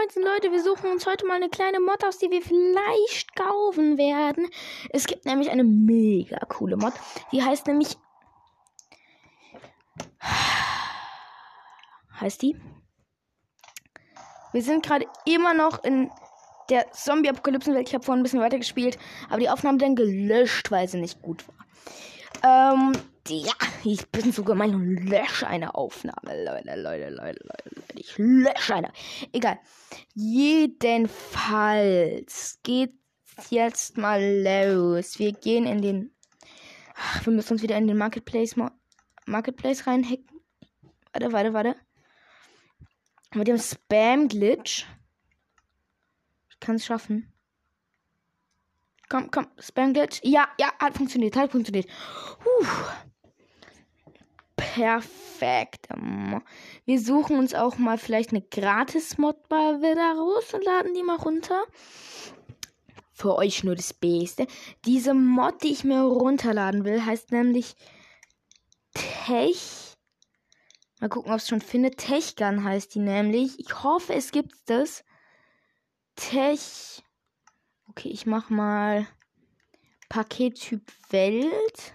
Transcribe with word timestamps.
Moinsen 0.00 0.22
Leute, 0.22 0.50
wir 0.50 0.62
suchen 0.62 0.90
uns 0.90 1.04
heute 1.04 1.26
mal 1.26 1.34
eine 1.34 1.50
kleine 1.50 1.78
Mod 1.78 2.02
aus, 2.04 2.16
die 2.16 2.30
wir 2.30 2.40
vielleicht 2.40 3.36
kaufen 3.36 3.98
werden. 3.98 4.48
Es 4.90 5.06
gibt 5.06 5.26
nämlich 5.26 5.50
eine 5.50 5.64
mega 5.64 6.38
coole 6.46 6.78
Mod. 6.78 6.94
Die 7.32 7.42
heißt 7.42 7.66
nämlich. 7.66 7.98
Heißt 12.18 12.40
die? 12.40 12.56
Wir 14.52 14.62
sind 14.62 14.86
gerade 14.86 15.06
immer 15.26 15.52
noch 15.52 15.84
in 15.84 16.10
der 16.70 16.90
Zombie-Apokalypsen-Welt. 16.92 17.88
Ich 17.88 17.94
habe 17.94 18.04
vorhin 18.04 18.20
ein 18.20 18.22
bisschen 18.22 18.40
weiter 18.40 18.58
gespielt, 18.58 18.98
aber 19.28 19.40
die 19.40 19.50
Aufnahme 19.50 19.78
dann 19.78 19.96
gelöscht, 19.96 20.70
weil 20.70 20.88
sie 20.88 20.98
nicht 20.98 21.20
gut 21.20 21.44
war. 21.46 22.72
Ähm, 22.72 22.92
ja, 23.28 23.52
ich 23.84 24.08
bin 24.08 24.32
so 24.32 24.44
gemein 24.44 24.74
und 24.74 24.96
lösche 24.96 25.46
eine 25.46 25.74
Aufnahme. 25.74 26.42
Leute, 26.42 26.80
Leute, 26.80 27.10
Leute, 27.10 27.40
Leute. 27.42 27.89
Ich 28.00 28.16
lösche 28.16 28.74
eine. 28.74 28.90
Egal. 29.32 29.60
Jedenfalls 30.14 32.58
geht 32.62 32.94
jetzt 33.50 33.98
mal 33.98 34.22
los. 34.22 35.18
Wir 35.18 35.32
gehen 35.32 35.66
in 35.66 35.82
den. 35.82 36.14
Ach, 36.94 37.26
wir 37.26 37.34
müssen 37.34 37.52
uns 37.52 37.62
wieder 37.62 37.76
in 37.76 37.86
den 37.86 37.98
Marketplace, 37.98 38.56
Marketplace 39.26 39.86
reinhacken. 39.86 40.40
Warte, 41.12 41.32
warte, 41.32 41.52
warte. 41.52 41.76
Mit 43.34 43.48
dem 43.48 43.58
Spam-Glitch. 43.58 44.86
Ich 46.48 46.58
kann 46.58 46.76
es 46.76 46.86
schaffen. 46.86 47.30
Komm, 49.10 49.30
komm, 49.30 49.46
Spam-Glitch. 49.58 50.20
Ja, 50.22 50.48
ja, 50.58 50.72
hat 50.78 50.96
funktioniert, 50.96 51.36
hat 51.36 51.52
funktioniert. 51.52 51.86
Puh. 52.38 52.66
Perfekt. 54.60 55.88
Wir 56.84 57.00
suchen 57.00 57.38
uns 57.38 57.54
auch 57.54 57.78
mal 57.78 57.96
vielleicht 57.96 58.30
eine 58.30 58.42
Gratis-Mod-Bar 58.42 59.80
wieder 59.80 60.16
raus 60.16 60.52
und 60.52 60.64
laden 60.64 60.92
die 60.94 61.02
mal 61.02 61.16
runter. 61.16 61.64
Für 63.12 63.36
euch 63.36 63.64
nur 63.64 63.74
das 63.74 63.94
Beste. 63.94 64.46
Diese 64.84 65.14
Mod, 65.14 65.62
die 65.62 65.72
ich 65.72 65.84
mir 65.84 66.02
runterladen 66.02 66.84
will, 66.84 67.04
heißt 67.04 67.32
nämlich 67.32 67.74
Tech. 68.92 69.96
Mal 71.00 71.08
gucken, 71.08 71.32
ob 71.32 71.38
es 71.38 71.48
schon 71.48 71.62
findet. 71.62 71.96
Techgun 71.96 72.62
heißt 72.62 72.94
die 72.94 72.98
nämlich. 72.98 73.58
Ich 73.58 73.82
hoffe, 73.82 74.12
es 74.14 74.30
gibt 74.30 74.54
das. 74.66 75.04
Tech. 76.16 77.02
Okay, 77.88 78.08
ich 78.08 78.26
mach 78.26 78.50
mal 78.50 79.06
Pakettyp 80.10 80.92
Welt. 81.10 81.94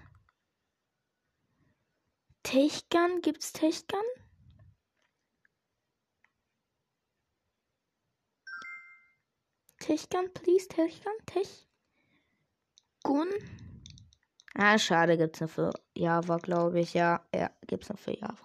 Techgun? 2.46 3.22
Gibt's 3.24 3.52
Techgun? 3.52 4.06
Techgun, 9.82 10.32
please, 10.32 10.68
Techgun, 10.68 11.18
Tech. 11.26 11.48
Gun. 13.04 13.30
Ah, 14.54 14.78
schade, 14.78 15.18
gibt's 15.18 15.40
nur 15.40 15.50
für 15.50 15.72
Java, 15.96 16.38
glaube 16.38 16.82
ich. 16.82 16.94
Ja, 16.94 17.26
ja, 17.34 17.50
gibt's 17.66 17.90
nur 17.90 17.98
für 17.98 18.16
Java. 18.16 18.38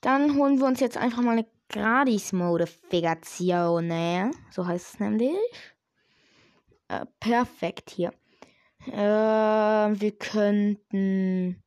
Dann 0.00 0.34
holen 0.36 0.58
wir 0.58 0.66
uns 0.66 0.80
jetzt 0.80 0.96
einfach 0.96 1.20
mal 1.20 1.32
eine 1.32 1.46
Gratis-Modifikation. 1.68 3.86
Ne? 3.86 4.30
So 4.50 4.66
heißt 4.66 4.94
es 4.94 5.00
nämlich. 5.00 5.36
Äh, 6.88 7.04
perfekt 7.20 7.90
hier. 7.90 8.14
Äh, 8.86 8.96
wir 8.96 10.18
könnten 10.18 11.62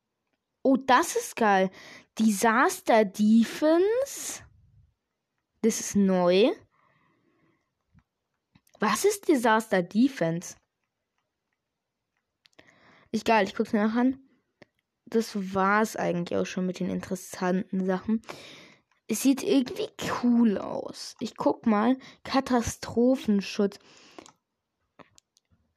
Oh, 0.62 0.76
das 0.76 1.16
ist 1.16 1.36
geil. 1.36 1.70
Disaster 2.18 3.04
Defense. 3.04 4.42
Das 5.62 5.80
ist 5.80 5.96
neu. 5.96 6.50
Was 8.78 9.04
ist 9.04 9.28
Disaster 9.28 9.82
Defense? 9.82 10.56
Ich 13.10 13.24
geil, 13.24 13.46
ich 13.46 13.54
guck's 13.54 13.72
mir 13.72 13.86
nach 13.86 13.96
an. 13.96 14.18
Das 15.06 15.54
war's 15.54 15.96
eigentlich 15.96 16.38
auch 16.38 16.46
schon 16.46 16.66
mit 16.66 16.78
den 16.78 16.88
interessanten 16.88 17.84
Sachen. 17.84 18.22
Es 19.08 19.22
sieht 19.22 19.42
irgendwie 19.42 19.88
cool 20.22 20.56
aus. 20.56 21.16
Ich 21.18 21.36
guck 21.36 21.66
mal. 21.66 21.98
Katastrophenschutz. 22.22 23.78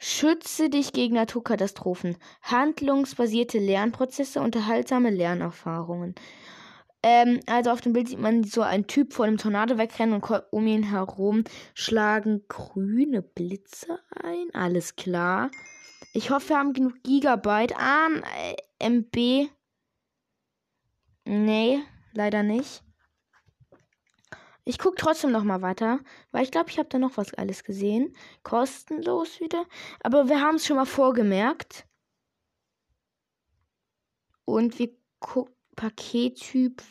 Schütze 0.05 0.69
dich 0.69 0.91
gegen 0.91 1.15
Naturkatastrophen. 1.15 2.17
Handlungsbasierte 2.41 3.57
Lernprozesse, 3.57 4.41
unterhaltsame 4.41 5.09
Lernerfahrungen. 5.09 6.13
Ähm, 7.01 7.39
also 7.45 7.69
auf 7.69 7.79
dem 7.79 7.93
Bild 7.93 8.09
sieht 8.09 8.19
man 8.19 8.43
so 8.43 8.63
einen 8.63 8.85
Typ 8.85 9.13
vor 9.13 9.27
dem 9.27 9.37
Tornado 9.37 9.77
wegrennen 9.77 10.21
und 10.21 10.43
um 10.51 10.67
ihn 10.67 10.83
herum 10.83 11.45
schlagen 11.73 12.43
grüne 12.49 13.21
Blitze 13.21 13.97
ein. 14.21 14.49
Alles 14.51 14.97
klar. 14.97 15.51
Ich 16.11 16.31
hoffe, 16.31 16.49
wir 16.49 16.57
haben 16.57 16.73
genug 16.73 17.01
Gigabyte. 17.03 17.73
Ah, 17.77 18.09
äh, 18.79 18.89
MB. 18.89 19.47
Nee, 21.23 21.79
leider 22.11 22.43
nicht. 22.43 22.83
Ich 24.65 24.79
gucke 24.79 24.95
trotzdem 24.95 25.31
noch 25.31 25.43
mal 25.43 25.61
weiter, 25.61 25.99
weil 26.31 26.43
ich 26.43 26.51
glaube, 26.51 26.69
ich 26.69 26.79
habe 26.79 26.89
da 26.89 26.97
noch 26.97 27.17
was 27.17 27.33
alles 27.33 27.63
gesehen. 27.63 28.15
Kostenlos 28.43 29.39
wieder. 29.39 29.65
Aber 30.01 30.29
wir 30.29 30.39
haben 30.39 30.55
es 30.55 30.65
schon 30.65 30.77
mal 30.77 30.85
vorgemerkt. 30.85 31.85
Und 34.45 34.79
wir 34.79 34.89
gucken 35.19 35.53
Pakettyp. 35.75 36.81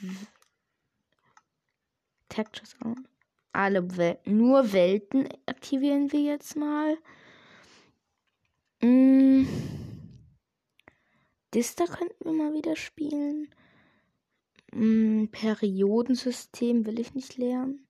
Textures 2.28 2.76
on. 2.84 3.08
Alle 3.52 3.96
Welten. 3.96 4.38
Nur 4.38 4.72
Welten 4.72 5.28
aktivieren 5.46 6.10
wir 6.12 6.20
jetzt 6.20 6.56
mal. 6.56 6.98
Mm. 8.82 9.46
Das 11.50 11.74
da 11.76 11.84
könnten 11.84 12.24
wir 12.24 12.32
mal 12.32 12.54
wieder 12.54 12.76
spielen. 12.76 13.54
Hm, 14.74 15.28
Periodensystem 15.30 16.86
will 16.86 16.98
ich 16.98 17.14
nicht 17.14 17.36
lernen. 17.36 17.86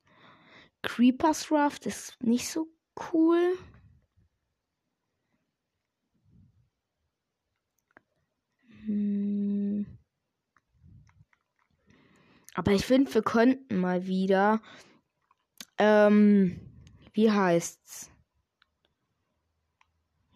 Creepers 0.82 1.50
Raft 1.52 1.86
ist 1.86 2.20
nicht 2.22 2.48
so 2.48 2.68
cool. 3.12 3.56
Hm. 8.84 9.86
Aber 12.54 12.72
ich 12.72 12.84
finde, 12.84 13.14
wir 13.14 13.22
könnten 13.22 13.76
mal 13.78 14.06
wieder. 14.06 14.60
Ähm, 15.78 16.60
wie 17.12 17.30
heißt's? 17.30 18.10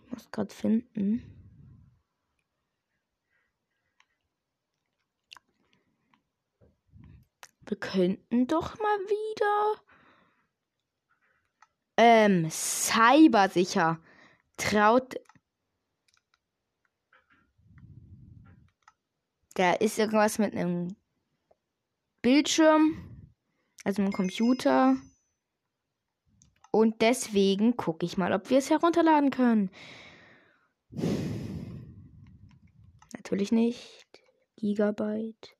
Ich 0.04 0.12
muss 0.12 0.30
gerade 0.30 0.54
finden. 0.54 1.35
Wir 7.66 7.76
könnten 7.78 8.46
doch 8.46 8.78
mal 8.78 8.98
wieder. 9.00 9.82
Ähm, 11.96 12.48
cybersicher. 12.48 14.00
Traut. 14.56 15.16
Da 19.54 19.72
ist 19.72 19.98
irgendwas 19.98 20.38
mit 20.38 20.54
einem 20.54 20.96
Bildschirm. 22.22 23.32
Also 23.84 24.02
einem 24.02 24.12
Computer. 24.12 24.96
Und 26.70 27.00
deswegen 27.00 27.76
gucke 27.76 28.04
ich 28.04 28.16
mal, 28.16 28.32
ob 28.32 28.50
wir 28.50 28.58
es 28.58 28.70
herunterladen 28.70 29.30
können. 29.30 29.70
Natürlich 33.12 33.50
nicht. 33.50 34.06
Gigabyte. 34.56 35.55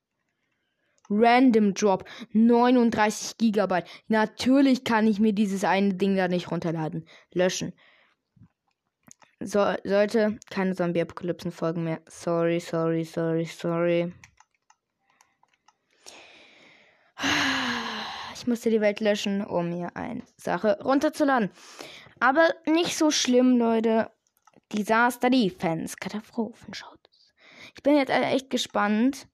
Random 1.09 1.75
Drop 1.75 2.05
39 2.33 3.39
Gigabyte. 3.39 3.87
Natürlich 4.09 4.85
kann 4.85 5.07
ich 5.07 5.21
mir 5.21 5.33
dieses 5.33 5.65
eine 5.65 5.95
Ding 5.95 6.17
da 6.17 6.29
nicht 6.29 6.51
runterladen. 6.51 7.07
Löschen. 7.33 7.73
So, 9.41 9.75
sollte 9.85 10.39
keine 10.51 10.75
Zombie-Apokalypsen 10.75 11.53
folgen 11.53 11.85
mehr. 11.85 12.01
Sorry, 12.09 12.59
sorry, 12.59 13.05
sorry, 13.05 13.45
sorry. 13.45 14.15
Ich 18.35 18.47
musste 18.47 18.71
die 18.71 18.81
Welt 18.81 19.01
löschen, 19.01 19.45
um 19.45 19.71
mir 19.71 19.95
eine 19.95 20.23
Sache 20.37 20.79
runterzuladen. 20.83 21.51
Aber 22.21 22.49
nicht 22.67 22.97
so 22.97 23.11
schlimm, 23.11 23.59
Leute. 23.59 24.11
Disaster 24.73 25.31
Defense. 25.31 25.97
Katastrophen, 26.01 26.75
schaut 26.75 26.99
es. 27.11 27.35
Ich 27.77 27.83
bin 27.83 27.97
jetzt 27.97 28.11
echt 28.11 28.51
gespannt 28.51 29.29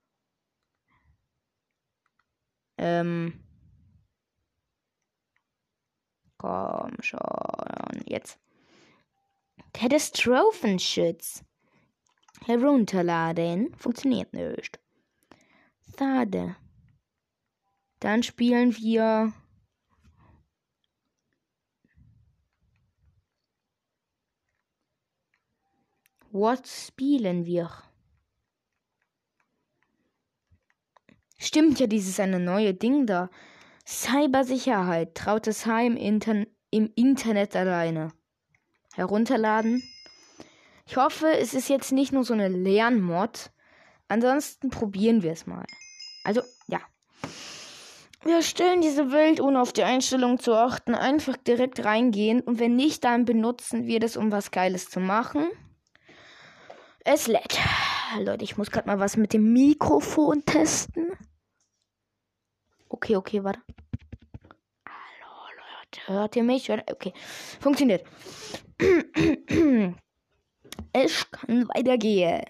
ähm. 2.82 3.32
Komm 6.36 6.96
schon. 7.00 8.02
Jetzt. 8.06 8.40
Katastrophenschutz. 9.72 11.44
Herunterladen. 12.44 13.72
Funktioniert 13.76 14.32
nicht. 14.32 14.80
Schade. 15.96 16.56
Dann 18.00 18.24
spielen 18.24 18.76
wir. 18.76 19.32
Was 26.32 26.88
spielen 26.88 27.46
wir? 27.46 27.70
Stimmt 31.44 31.80
ja, 31.80 31.88
dieses 31.88 32.20
eine 32.20 32.38
neue 32.38 32.72
Ding 32.72 33.04
da. 33.04 33.28
Cybersicherheit. 33.84 35.16
Traut 35.16 35.48
es 35.48 35.66
Heim 35.66 35.96
Intern 35.96 36.46
im 36.70 36.88
Internet 36.94 37.56
alleine. 37.56 38.12
Herunterladen. 38.94 39.82
Ich 40.86 40.96
hoffe, 40.96 41.36
es 41.36 41.52
ist 41.52 41.68
jetzt 41.68 41.90
nicht 41.90 42.12
nur 42.12 42.22
so 42.22 42.32
eine 42.32 42.46
Lernmod. 42.46 43.50
Ansonsten 44.06 44.70
probieren 44.70 45.24
wir 45.24 45.32
es 45.32 45.44
mal. 45.48 45.64
Also, 46.22 46.42
ja. 46.68 46.78
Wir 48.22 48.40
stellen 48.42 48.80
diese 48.80 49.10
Welt, 49.10 49.40
ohne 49.40 49.60
auf 49.60 49.72
die 49.72 49.82
Einstellung 49.82 50.38
zu 50.38 50.54
achten, 50.54 50.94
einfach 50.94 51.36
direkt 51.36 51.84
reingehen. 51.84 52.40
Und 52.40 52.60
wenn 52.60 52.76
nicht, 52.76 53.02
dann 53.02 53.24
benutzen 53.24 53.88
wir 53.88 53.98
das, 53.98 54.16
um 54.16 54.30
was 54.30 54.52
Geiles 54.52 54.88
zu 54.90 55.00
machen. 55.00 55.48
Es 57.00 57.26
lädt. 57.26 57.58
Leute, 58.20 58.44
ich 58.44 58.56
muss 58.56 58.70
gerade 58.70 58.86
mal 58.86 59.00
was 59.00 59.16
mit 59.16 59.32
dem 59.32 59.52
Mikrofon 59.52 60.44
testen. 60.44 61.08
Okay, 63.02 63.16
okay, 63.16 63.42
warte. 63.42 63.60
Hallo, 64.86 65.32
Leute. 65.56 66.06
Hört 66.06 66.36
ihr 66.36 66.44
mich? 66.44 66.70
Okay. 66.70 67.12
Funktioniert. 67.58 68.04
es 70.92 71.30
kann 71.32 71.68
weitergehen. 71.74 72.44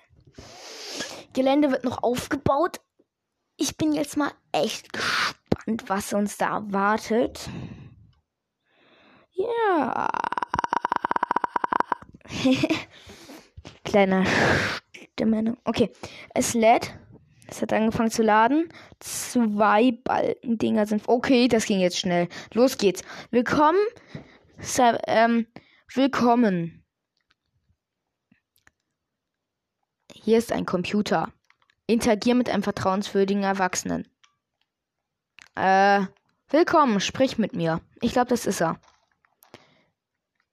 Gelände 1.33 1.71
wird 1.71 1.85
noch 1.85 2.03
aufgebaut. 2.03 2.83
Ich 3.57 3.79
bin 3.79 3.95
jetzt 3.95 4.19
mal 4.19 4.31
echt 4.53 4.93
gespannt, 4.93 5.85
was 5.87 6.13
uns 6.13 6.37
da 6.37 6.57
erwartet. 6.57 7.49
Ja. 9.33 10.11
Kleiner 13.85 14.27
Stimme. 15.15 15.57
Okay. 15.65 15.91
Es 16.35 16.53
lädt. 16.53 16.95
Es 17.53 17.61
hat 17.61 17.75
angefangen 17.75 18.11
zu 18.11 18.23
laden. 18.23 18.71
Zwei 18.99 19.93
Balkendinger 20.05 20.87
sind. 20.87 21.07
Okay, 21.07 21.49
das 21.49 21.67
ging 21.67 21.81
jetzt 21.81 21.99
schnell. 21.99 22.31
Los 22.55 22.79
geht's. 22.79 23.03
Willkommen. 23.31 23.79
Ähm, 25.07 25.47
willkommen. 25.93 26.83
Hier 30.15 30.39
ist 30.39 30.51
ein 30.51 30.65
Computer. 30.65 31.31
Interagier 31.87 32.35
mit 32.35 32.49
einem 32.49 32.63
vertrauenswürdigen 32.63 33.43
Erwachsenen. 33.43 34.09
Äh, 35.55 36.07
willkommen, 36.49 37.01
sprich 37.01 37.37
mit 37.37 37.55
mir. 37.55 37.83
Ich 38.01 38.13
glaube, 38.13 38.31
das 38.31 38.47
ist 38.47 38.63
er. 38.63 38.81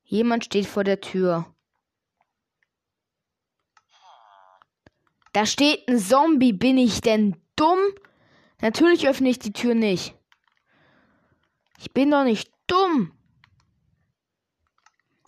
Jemand 0.04 0.44
steht 0.44 0.66
vor 0.66 0.84
der 0.84 1.00
Tür. 1.00 1.46
Da 5.40 5.46
steht 5.46 5.88
ein 5.88 5.98
Zombie. 5.98 6.52
Bin 6.52 6.78
ich 6.78 7.00
denn 7.00 7.42
dumm? 7.56 7.80
Natürlich 8.60 9.08
öffne 9.08 9.30
ich 9.30 9.40
die 9.40 9.54
Tür 9.54 9.74
nicht. 9.74 10.14
Ich 11.78 11.94
bin 11.94 12.12
doch 12.12 12.26
nicht 12.26 12.52
dumm. 12.68 13.18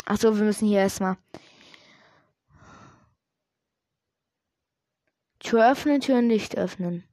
Achso, 0.03 0.35
wir 0.35 0.43
müssen 0.43 0.67
hier 0.67 0.79
erstmal. 0.79 1.15
Tür 5.39 5.71
öffnen, 5.71 6.01
Tür 6.01 6.21
nicht 6.21 6.57
öffnen. 6.57 7.07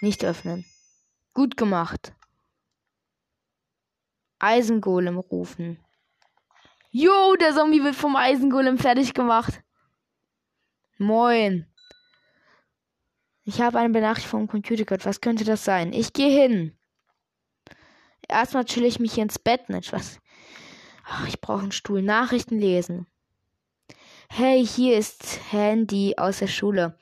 Nicht 0.00 0.24
öffnen. 0.24 0.64
Gut 1.34 1.56
gemacht. 1.56 2.14
Eisengolem 4.40 5.18
rufen. 5.18 5.78
Jo, 6.90 7.36
der 7.36 7.54
Zombie 7.54 7.84
wird 7.84 7.94
vom 7.94 8.16
Eisengolem 8.16 8.76
fertig 8.76 9.14
gemacht. 9.14 9.62
Moin. 10.98 11.72
Ich 13.46 13.60
habe 13.60 13.78
eine 13.78 13.92
Benachrichtigung 13.92 14.40
vom 14.40 14.48
Computer 14.48 14.84
gehört. 14.84 15.04
Was 15.04 15.20
könnte 15.20 15.44
das 15.44 15.64
sein? 15.64 15.92
Ich 15.92 16.14
gehe 16.14 16.30
hin. 16.30 16.72
Erstmal 18.26 18.64
chill 18.64 18.84
ich 18.84 18.98
mich 18.98 19.18
ins 19.18 19.38
Bett. 19.38 19.68
Nicht 19.68 19.92
was? 19.92 20.18
Ach, 21.04 21.28
ich 21.28 21.40
brauche 21.42 21.60
einen 21.60 21.72
Stuhl. 21.72 22.00
Nachrichten 22.00 22.58
lesen. 22.58 23.06
Hey, 24.30 24.66
hier 24.66 24.96
ist 24.96 25.52
Handy 25.52 26.14
aus 26.16 26.38
der 26.38 26.46
Schule. 26.46 26.98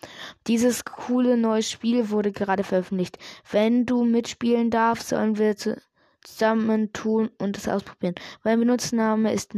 Dieses 0.49 0.85
coole 0.85 1.37
neue 1.37 1.63
Spiel 1.63 2.11
wurde 2.11 2.33
gerade 2.33 2.65
veröffentlicht. 2.65 3.19
Wenn 3.49 3.87
du 3.87 4.05
mitspielen 4.05 4.71
darfst, 4.71 5.11
sollen 5.11 5.39
wir 5.39 5.55
zusammen 5.57 6.93
tun 6.93 7.31
und 7.39 7.57
es 7.57 7.69
ausprobieren. 7.69 8.17
Mein 8.43 8.59
Benutzername 8.59 9.33
ist 9.33 9.55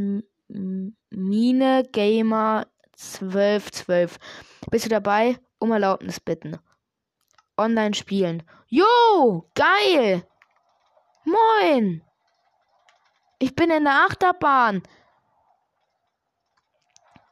Mine 0.47 1.83
Gamer 1.91 2.67
1212. 2.91 4.19
Bist 4.69 4.85
du 4.85 4.89
dabei? 4.89 5.39
Um 5.57 5.71
Erlaubnis 5.71 6.19
bitten 6.19 6.59
online 7.57 7.93
spielen. 7.93 8.43
Jo, 8.67 9.49
geil. 9.55 10.27
Moin. 11.25 12.01
Ich 13.39 13.55
bin 13.55 13.69
in 13.69 13.83
der 13.83 14.05
Achterbahn. 14.05 14.83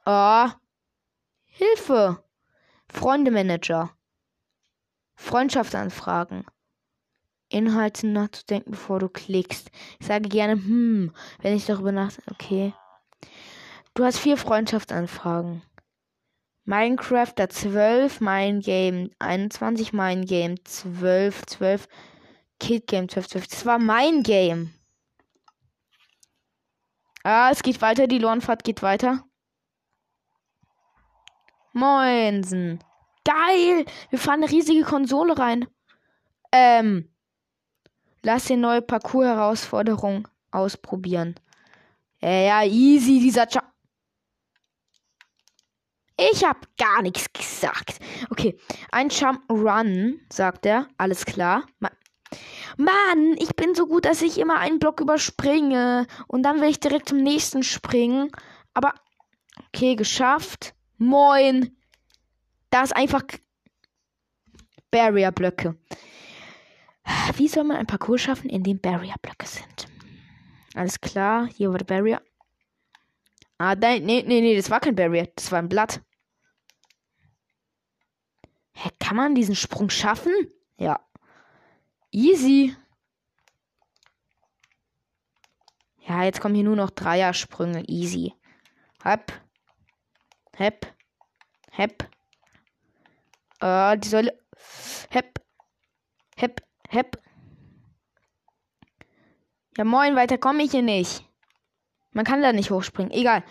Ah. 0.05 0.47
Oh. 0.47 0.51
Hilfe. 1.45 2.23
Freundemanager. 2.89 3.91
Freundschaftsanfragen. 5.15 6.45
Inhalte 7.49 8.07
nachzudenken, 8.07 8.71
bevor 8.71 8.99
du 8.99 9.09
klickst. 9.09 9.69
Ich 9.99 10.07
sage 10.07 10.27
gerne, 10.27 10.53
hm, 10.53 11.13
wenn 11.41 11.55
ich 11.55 11.65
darüber 11.65 11.91
nachdenke. 11.91 12.31
Okay. 12.33 12.73
Du 13.93 14.03
hast 14.03 14.17
vier 14.17 14.37
Freundschaftsanfragen. 14.37 15.61
Minecraft 16.65 17.33
da 17.36 17.50
12, 17.50 18.21
mein 18.21 18.62
Game 18.62 19.12
21, 19.19 19.92
mein 19.92 20.25
Game 20.25 20.63
12, 20.63 21.45
12, 21.45 21.88
Kid 22.60 22.88
Game 22.88 23.10
12, 23.10 23.27
12. 23.27 23.48
Das 23.48 23.65
war 23.65 23.80
mein 23.80 24.24
Game. 24.24 24.74
Ah, 27.24 27.50
es 27.51 27.63
geht 27.63 27.81
weiter, 27.81 28.07
die 28.07 28.19
Lornfahrt 28.19 28.63
geht 28.63 28.81
weiter. 28.81 29.24
Moinsen. 31.74 32.83
Geil! 33.25 33.86
Wir 34.09 34.19
fahren 34.19 34.44
eine 34.44 34.51
riesige 34.51 34.83
Konsole 34.83 35.38
rein. 35.38 35.68
Ähm. 36.51 37.09
Lass 38.21 38.45
die 38.45 38.56
neue 38.56 38.81
Parcours-Herausforderung 38.81 40.30
ausprobieren. 40.51 41.36
Ja, 42.21 42.30
ja, 42.30 42.64
easy, 42.64 43.19
dieser 43.19 43.47
Ch 43.47 43.57
ich 46.17 46.43
hab 46.43 46.67
gar 46.77 47.01
nichts 47.01 47.31
gesagt. 47.33 47.99
Okay, 48.29 48.57
ein 48.91 49.09
Jump 49.09 49.41
Run, 49.49 50.19
sagt 50.31 50.65
er. 50.65 50.87
Alles 50.97 51.25
klar. 51.25 51.65
Mann, 52.77 53.35
ich 53.37 53.55
bin 53.55 53.75
so 53.75 53.87
gut, 53.87 54.05
dass 54.05 54.21
ich 54.21 54.39
immer 54.39 54.57
einen 54.59 54.79
Block 54.79 54.99
überspringe. 54.99 56.07
Und 56.27 56.43
dann 56.43 56.61
will 56.61 56.69
ich 56.69 56.79
direkt 56.79 57.09
zum 57.09 57.19
nächsten 57.19 57.63
springen. 57.63 58.31
Aber, 58.73 58.93
okay, 59.67 59.95
geschafft. 59.95 60.73
Moin. 60.97 61.75
Da 62.69 62.83
ist 62.83 62.95
einfach 62.95 63.23
Barrier-Blöcke. 64.91 65.77
Wie 67.35 67.47
soll 67.47 67.65
man 67.65 67.77
ein 67.77 67.87
Parcours 67.87 68.21
schaffen, 68.21 68.49
in 68.49 68.63
dem 68.63 68.79
Barrier-Blöcke 68.79 69.45
sind? 69.45 69.87
Alles 70.75 70.99
klar, 71.01 71.47
hier 71.47 71.69
war 71.71 71.77
der 71.77 71.85
Barrier. 71.85 72.21
Ah, 73.65 73.75
nein, 73.75 74.03
nee, 74.03 74.21
nee, 74.27 74.41
nee, 74.41 74.57
das 74.57 74.69
war 74.69 74.81
kein 74.81 74.93
Barrier. 74.93 75.27
Das 75.37 75.49
war 75.49 75.59
ein 75.59 75.69
Blatt. 75.69 76.01
Hä, 78.73 78.89
kann 78.99 79.15
man 79.15 79.35
diesen 79.35 79.55
Sprung 79.55 79.89
schaffen? 79.89 80.33
Ja. 80.75 80.99
Easy. 82.11 82.75
Ja, 86.05 86.23
jetzt 86.25 86.41
kommen 86.41 86.55
hier 86.55 86.65
nur 86.65 86.75
noch 86.75 86.89
Dreiersprünge. 86.89 87.85
Easy. 87.87 88.33
Hep. 89.01 89.31
Hep. 90.57 90.93
Hep. 91.71 92.09
Äh, 93.61 93.97
die 93.97 94.09
Säule. 94.09 94.37
Hep. 95.09 95.39
Hep. 96.35 96.61
Hep. 96.89 97.23
Ja, 99.77 99.85
moin, 99.85 100.17
weiter 100.17 100.37
komme 100.37 100.63
ich 100.63 100.71
hier 100.71 100.81
nicht. 100.81 101.25
Man 102.13 102.25
kann 102.25 102.41
da 102.41 102.53
nicht 102.53 102.71
hochspringen. 102.71 103.11
Egal. 103.11 103.43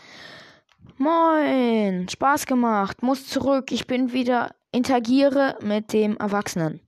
Moin. 0.97 2.09
Spaß 2.09 2.47
gemacht. 2.47 3.02
Muss 3.02 3.28
zurück. 3.28 3.73
Ich 3.73 3.87
bin 3.87 4.12
wieder. 4.12 4.54
Interagiere 4.71 5.59
mit 5.62 5.92
dem 5.92 6.16
Erwachsenen. 6.16 6.81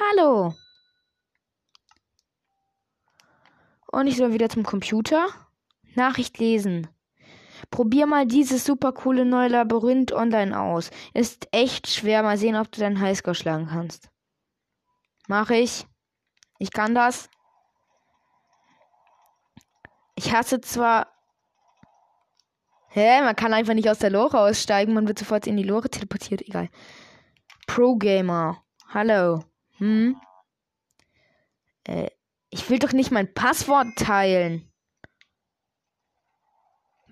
Hallo. 0.00 0.54
Und 3.90 4.06
ich 4.06 4.16
soll 4.16 4.32
wieder 4.32 4.48
zum 4.48 4.62
Computer. 4.62 5.28
Nachricht 5.94 6.38
lesen. 6.38 6.88
Probier 7.70 8.06
mal 8.06 8.26
dieses 8.26 8.64
super 8.64 8.92
coole 8.92 9.24
neue 9.24 9.48
Labyrinth 9.48 10.12
online 10.12 10.58
aus. 10.58 10.90
Ist 11.14 11.48
echt 11.50 11.88
schwer. 11.88 12.22
Mal 12.22 12.38
sehen, 12.38 12.56
ob 12.56 12.70
du 12.70 12.80
deinen 12.80 13.00
Highscore 13.00 13.34
schlagen 13.34 13.66
kannst. 13.66 14.08
Mach 15.26 15.50
ich. 15.50 15.86
Ich 16.58 16.70
kann 16.70 16.94
das. 16.94 17.28
Ich 20.16 20.32
hasse 20.32 20.60
zwar. 20.60 21.06
Hä? 22.88 23.20
Man 23.20 23.36
kann 23.36 23.52
einfach 23.52 23.74
nicht 23.74 23.88
aus 23.88 23.98
der 23.98 24.10
Lore 24.10 24.40
aussteigen. 24.40 24.94
Man 24.94 25.06
wird 25.06 25.18
sofort 25.18 25.46
in 25.46 25.56
die 25.56 25.62
Lore 25.62 25.90
teleportiert. 25.90 26.42
Egal. 26.42 26.70
Pro 27.66 27.96
Gamer. 27.96 28.62
Hallo. 28.88 29.44
Hm? 29.76 30.16
Äh, 31.84 32.10
ich 32.50 32.68
will 32.70 32.78
doch 32.78 32.92
nicht 32.92 33.10
mein 33.10 33.32
Passwort 33.32 33.88
teilen. 33.96 34.72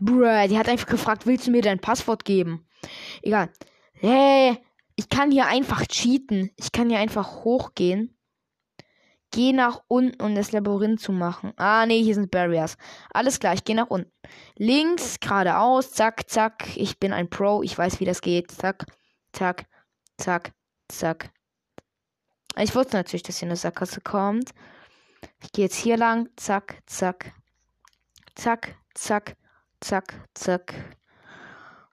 Bruh, 0.01 0.49
die 0.49 0.59
hat 0.59 0.69
einfach 0.69 0.87
gefragt, 0.87 1.27
willst 1.27 1.47
du 1.47 1.51
mir 1.51 1.63
dein 1.63 1.79
Passwort 1.79 2.25
geben? 2.25 2.67
Egal. 3.23 3.51
Hey, 3.93 4.59
ich 4.97 5.09
kann 5.09 5.31
hier 5.31 5.47
einfach 5.47 5.87
cheaten. 5.87 6.51
Ich 6.57 6.73
kann 6.73 6.89
hier 6.89 6.99
einfach 6.99 7.45
hochgehen. 7.45 8.14
Geh 9.35 9.53
nach 9.53 9.83
unten, 9.89 10.23
um 10.23 10.37
das 10.37 10.53
Labyrinth 10.53 11.01
zu 11.01 11.11
machen. 11.11 11.55
Ah, 11.57 11.87
nee, 11.87 12.01
hier 12.01 12.15
sind 12.15 12.31
Barriers. 12.31 12.77
Alles 13.13 13.41
klar, 13.41 13.53
ich 13.55 13.65
gehe 13.65 13.75
nach 13.75 13.89
unten. 13.89 14.13
Links, 14.57 15.19
geradeaus, 15.19 15.91
zack, 15.91 16.31
zack. 16.31 16.77
Ich 16.77 17.01
bin 17.01 17.13
ein 17.13 17.29
Pro, 17.29 17.61
ich 17.65 17.77
weiß, 17.77 17.99
wie 17.99 18.05
das 18.05 18.21
geht. 18.21 18.53
Zack, 18.53 18.87
zack, 19.33 19.67
zack, 20.19 20.53
zack. 20.87 21.33
Ich 22.57 22.77
wusste 22.77 22.97
natürlich, 22.97 23.25
dass 23.25 23.39
hier 23.39 23.49
eine 23.49 23.57
Sackgasse 23.57 24.01
kommt. 24.03 24.51
Ich 25.43 25.51
gehe 25.51 25.65
jetzt 25.65 25.75
hier 25.75 25.97
lang. 25.97 26.29
Zack, 26.37 26.81
zack. 26.87 27.33
Zack, 28.37 28.77
zack, 28.95 29.37
zack, 29.81 30.15
zack. 30.35 30.75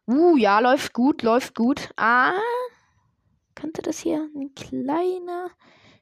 Uh, 0.05 0.37
ja, 0.37 0.59
läuft 0.59 0.93
gut, 0.93 1.23
läuft 1.23 1.55
gut. 1.55 1.89
Ah, 1.97 2.33
könnte 3.55 3.81
das 3.81 3.97
hier 3.97 4.29
ein 4.35 4.53
kleiner 4.53 5.49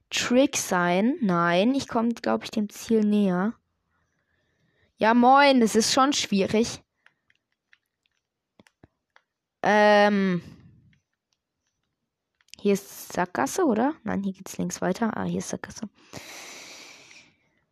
Trick 0.10 0.58
sein? 0.58 1.18
Nein, 1.22 1.76
ich 1.76 1.88
komme, 1.88 2.14
glaube 2.14 2.44
ich, 2.46 2.52
dem 2.52 2.70
Ziel 2.70 3.02
näher. 3.02 3.54
Ja, 4.98 5.14
moin, 5.14 5.60
das 5.62 5.76
ist 5.76 5.94
schon 5.94 6.14
schwierig. 6.14 6.82
Ähm. 9.62 10.42
Hier 12.60 12.74
ist 12.74 13.14
Sackgasse, 13.14 13.64
oder? 13.66 13.94
Nein, 14.04 14.24
hier 14.24 14.34
geht's 14.34 14.58
links 14.58 14.82
weiter. 14.82 15.16
Ah, 15.16 15.24
hier 15.24 15.40
ist 15.40 15.50
Sackgasse. 15.50 15.88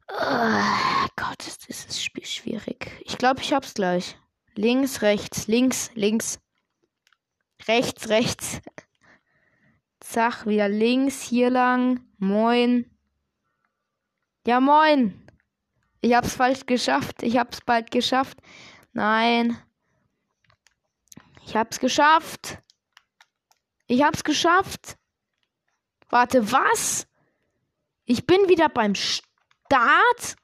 Oh 0.10 1.08
Gott, 1.18 1.46
ist 1.46 1.68
dieses 1.68 2.02
Spiel 2.02 2.26
schwierig. 2.26 2.92
Ich 3.02 3.18
glaube, 3.18 3.42
ich 3.42 3.52
hab's 3.52 3.74
gleich. 3.74 4.18
Links, 4.56 5.02
rechts, 5.02 5.48
links, 5.48 5.92
links. 5.96 6.40
Rechts, 7.68 8.08
rechts. 8.08 8.62
Zack, 10.10 10.46
wieder 10.46 10.70
links, 10.70 11.22
hier 11.22 11.50
lang. 11.50 12.00
Moin. 12.18 12.90
Ja, 14.46 14.62
moin. 14.62 15.28
Ich 16.00 16.14
hab's 16.14 16.34
falsch 16.34 16.66
geschafft. 16.66 17.24
Ich 17.24 17.38
hab's 17.38 17.60
bald 17.60 17.92
geschafft. 17.92 18.38
Nein. 18.94 19.62
Ich 21.46 21.58
hab's 21.58 21.80
geschafft. 21.80 22.60
Ich 23.88 24.02
hab's 24.02 24.24
geschafft. 24.24 24.98
Warte, 26.08 26.54
was? 26.54 27.06
Ich 28.06 28.26
bin 28.26 28.48
wieder 28.48 28.70
beim 28.70 28.96
Start. 28.96 30.38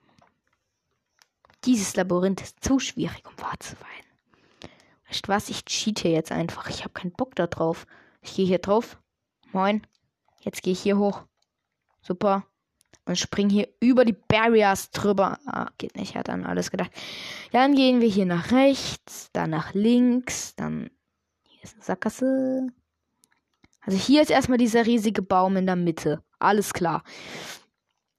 Dieses 1.64 1.96
Labyrinth 1.96 2.42
ist 2.42 2.62
zu 2.62 2.80
schwierig, 2.80 3.26
um 3.26 3.40
wahr 3.40 3.58
zu 3.62 3.78
sein. 3.78 4.70
Weißt 5.08 5.26
du 5.26 5.32
was? 5.32 5.48
Ich 5.48 5.64
cheate 5.64 6.10
jetzt 6.10 6.34
einfach. 6.34 6.70
Ich 6.70 6.84
habe 6.84 6.94
keinen 6.94 7.14
Bock 7.14 7.34
da 7.36 7.48
drauf. 7.48 7.88
Ich 8.22 8.36
gehe 8.36 8.46
hier 8.46 8.60
drauf. 8.60 8.98
Moin. 9.54 9.86
Jetzt 10.42 10.62
gehe 10.64 10.74
ich 10.74 10.82
hier 10.82 10.98
hoch. 10.98 11.24
Super. 12.02 12.46
Und 13.06 13.18
spring 13.18 13.50
hier 13.50 13.68
über 13.80 14.06
die 14.06 14.14
Barriers 14.28 14.92
drüber. 14.92 15.38
Ah, 15.46 15.70
geht 15.78 15.96
nicht. 15.96 16.16
Hat 16.16 16.30
an 16.30 16.46
alles 16.46 16.72
gedacht. 16.72 16.92
Dann 17.52 17.76
gehen 17.76 18.02
wir 18.02 18.10
hier 18.10 18.26
nach 18.26 18.52
rechts, 18.52 19.30
dann 19.34 19.52
nach 19.52 19.74
links, 19.74 20.56
dann 20.56 20.90
hier 21.44 21.64
ist 21.64 21.76
eine 21.76 21.84
Sackgasse. 21.84 22.68
Also 23.82 23.98
hier 23.98 24.22
ist 24.22 24.32
erstmal 24.32 24.58
dieser 24.58 24.86
riesige 24.86 25.22
Baum 25.22 25.58
in 25.58 25.66
der 25.66 25.76
Mitte. 25.76 26.24
Alles 26.40 26.74
klar. 26.74 27.04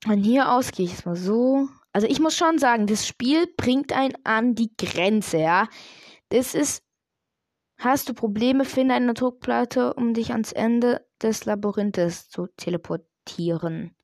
Von 0.04 0.22
hier 0.22 0.52
aus 0.52 0.70
gehe 0.70 0.86
ich 0.86 0.92
jetzt 0.92 1.06
mal 1.06 1.16
so. 1.16 1.68
Also 1.92 2.06
ich 2.06 2.20
muss 2.20 2.36
schon 2.36 2.58
sagen, 2.58 2.86
das 2.86 3.06
Spiel 3.06 3.46
bringt 3.56 3.92
einen 3.92 4.14
an 4.24 4.54
die 4.54 4.70
Grenze, 4.76 5.38
ja. 5.38 5.68
Das 6.28 6.54
ist. 6.54 6.82
Hast 7.78 8.08
du 8.08 8.14
Probleme, 8.14 8.64
finde 8.64 8.94
eine 8.94 9.14
Druckplatte, 9.14 9.94
um 9.94 10.14
dich 10.14 10.30
ans 10.30 10.52
Ende 10.52 11.04
des 11.24 11.46
Labyrinthes 11.46 12.28
zu 12.28 12.46
teleportieren. 12.56 13.96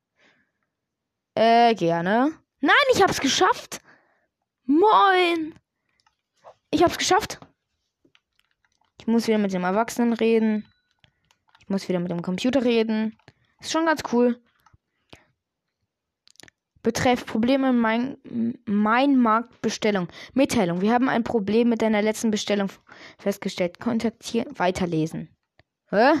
Äh, 1.35 1.75
gerne. 1.75 2.33
Nein, 2.59 2.75
ich 2.93 3.01
hab's 3.01 3.21
geschafft. 3.21 3.79
Moin. 4.65 5.53
Ich 6.71 6.83
hab's 6.83 6.97
geschafft. 6.97 7.39
Ich 8.99 9.07
muss 9.07 9.27
wieder 9.27 9.37
mit 9.37 9.53
dem 9.53 9.63
Erwachsenen 9.63 10.13
reden. 10.13 10.67
Ich 11.59 11.69
muss 11.69 11.87
wieder 11.87 11.99
mit 11.99 12.11
dem 12.11 12.21
Computer 12.21 12.63
reden. 12.63 13.17
Ist 13.59 13.71
schon 13.71 13.85
ganz 13.85 14.01
cool. 14.11 14.41
Betreff 16.83 17.27
Probleme 17.27 17.69
in 17.69 17.79
mein, 17.79 18.17
mein 18.65 19.15
Marktbestellung. 19.15 20.07
Mitteilung. 20.33 20.81
Wir 20.81 20.91
haben 20.93 21.09
ein 21.09 21.23
Problem 21.23 21.69
mit 21.69 21.83
deiner 21.83 22.01
letzten 22.01 22.31
Bestellung 22.31 22.69
festgestellt. 23.19 23.79
Kontaktieren. 23.79 24.57
Weiterlesen. 24.57 25.29
Hä? 25.89 26.13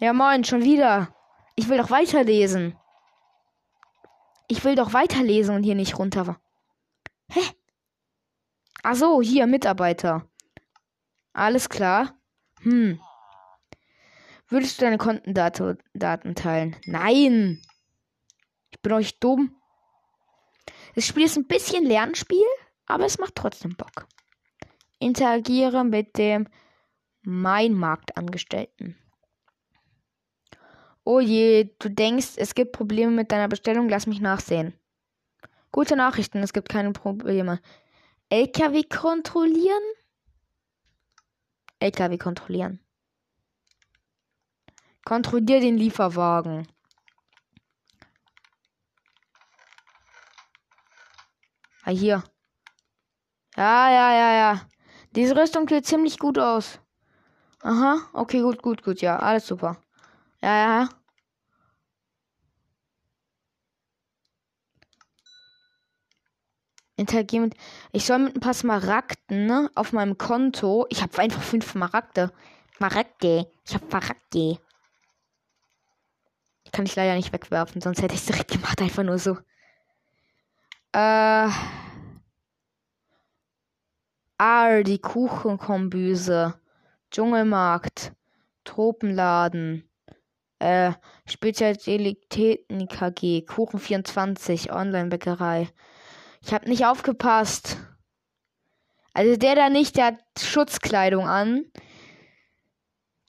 Ja, 0.00 0.12
moin, 0.12 0.44
schon 0.44 0.62
wieder. 0.62 1.12
Ich 1.56 1.68
will 1.68 1.78
doch 1.78 1.90
weiterlesen. 1.90 2.76
Ich 4.46 4.62
will 4.62 4.76
doch 4.76 4.92
weiterlesen 4.92 5.56
und 5.56 5.64
hier 5.64 5.74
nicht 5.74 5.98
runter. 5.98 6.40
Hä? 7.28 7.40
Ach 8.84 8.94
so, 8.94 9.20
hier, 9.20 9.48
Mitarbeiter. 9.48 10.24
Alles 11.32 11.68
klar. 11.68 12.14
Hm. 12.62 13.00
Würdest 14.46 14.78
du 14.78 14.84
deine 14.84 14.98
Kontendaten 14.98 16.34
teilen? 16.36 16.76
Nein. 16.86 17.60
Ich 18.70 18.80
bin 18.80 18.92
euch 18.92 19.18
dumm. 19.18 19.60
Das 20.94 21.06
Spiel 21.06 21.24
ist 21.24 21.36
ein 21.36 21.48
bisschen 21.48 21.84
Lernspiel, 21.84 22.46
aber 22.86 23.04
es 23.04 23.18
macht 23.18 23.34
trotzdem 23.34 23.76
Bock. 23.76 24.06
Interagiere 25.00 25.84
mit 25.84 26.16
dem 26.18 26.48
Mein 27.22 27.74
Marktangestellten. 27.74 28.96
Oh 31.10 31.20
je, 31.20 31.70
du 31.78 31.88
denkst, 31.88 32.36
es 32.36 32.54
gibt 32.54 32.72
Probleme 32.72 33.10
mit 33.10 33.32
deiner 33.32 33.48
Bestellung, 33.48 33.88
lass 33.88 34.06
mich 34.06 34.20
nachsehen. 34.20 34.74
Gute 35.72 35.96
Nachrichten, 35.96 36.42
es 36.42 36.52
gibt 36.52 36.68
keine 36.68 36.92
Probleme. 36.92 37.62
LKW 38.28 38.82
kontrollieren? 38.82 39.82
LKW 41.80 42.18
kontrollieren. 42.18 42.80
Kontrollier 45.02 45.60
den 45.60 45.78
Lieferwagen. 45.78 46.68
Ah, 51.84 51.90
hier. 51.90 52.22
Ja, 53.56 53.90
ja, 53.90 54.12
ja, 54.12 54.32
ja. 54.34 54.68
Diese 55.16 55.34
Rüstung 55.34 55.66
sieht 55.66 55.86
ziemlich 55.86 56.18
gut 56.18 56.38
aus. 56.38 56.80
Aha, 57.62 57.96
okay, 58.12 58.42
gut, 58.42 58.60
gut, 58.60 58.82
gut, 58.82 59.00
ja, 59.00 59.18
alles 59.18 59.46
super. 59.46 59.82
Ja, 60.42 60.48
ja. 60.82 60.88
Interagieren 66.96 67.44
mit. 67.44 67.54
Ich 67.92 68.04
soll 68.06 68.18
mit 68.18 68.34
ein 68.36 68.40
paar 68.40 68.54
Smaragden 68.54 69.46
ne, 69.46 69.70
auf 69.76 69.92
meinem 69.92 70.18
Konto. 70.18 70.86
Ich 70.90 71.00
habe 71.02 71.16
einfach 71.18 71.42
fünf 71.42 71.70
Smaragde. 71.70 72.32
Smaragde. 72.76 73.50
Ich 73.64 73.74
habe 73.74 73.86
Smaragde. 73.88 74.58
Kann 76.72 76.86
ich 76.86 76.96
leider 76.96 77.14
nicht 77.14 77.32
wegwerfen, 77.32 77.80
sonst 77.80 78.02
hätte 78.02 78.14
ich 78.14 78.20
es 78.20 78.26
direkt 78.26 78.50
gemacht, 78.50 78.80
einfach 78.82 79.02
nur 79.02 79.18
so. 79.18 79.38
Äh. 80.92 81.48
Ah, 84.38 84.82
die 84.82 84.98
Kuchenkombüse. 84.98 86.60
Dschungelmarkt. 87.10 88.12
Tropenladen. 88.64 89.87
Äh, 90.58 90.92
Spezialitäten 91.26 92.88
KG. 92.88 93.42
Kuchen 93.42 93.78
24. 93.78 94.72
Online-Bäckerei. 94.72 95.68
Ich 96.42 96.52
hab 96.52 96.66
nicht 96.66 96.86
aufgepasst. 96.86 97.78
Also 99.12 99.36
der 99.36 99.54
da 99.54 99.68
nicht, 99.68 99.96
der 99.96 100.06
hat 100.06 100.18
Schutzkleidung 100.38 101.26
an. 101.26 101.64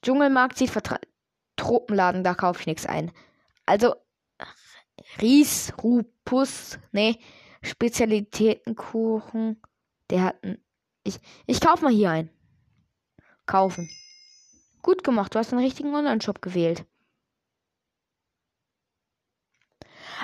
Dschungelmarkt 0.02 0.56
sieht 0.56 0.70
Vertrag. 0.70 1.06
Tropenladen, 1.56 2.24
da 2.24 2.34
kaufe 2.34 2.60
ich 2.60 2.66
nichts 2.66 2.86
ein. 2.86 3.12
Also 3.66 3.94
Ries, 5.20 5.72
Rupus, 5.82 6.78
nee, 6.92 7.18
Spezialitätenkuchen. 7.62 9.60
Der 10.08 10.22
hat 10.22 10.42
ein. 10.42 10.58
Ich, 11.04 11.18
ich 11.46 11.60
kauf 11.60 11.82
mal 11.82 11.92
hier 11.92 12.10
ein. 12.10 12.30
Kaufen. 13.46 13.90
Gut 14.82 15.04
gemacht, 15.04 15.34
du 15.34 15.38
hast 15.38 15.52
den 15.52 15.58
richtigen 15.58 15.94
Online-Shop 15.94 16.40
gewählt. 16.40 16.86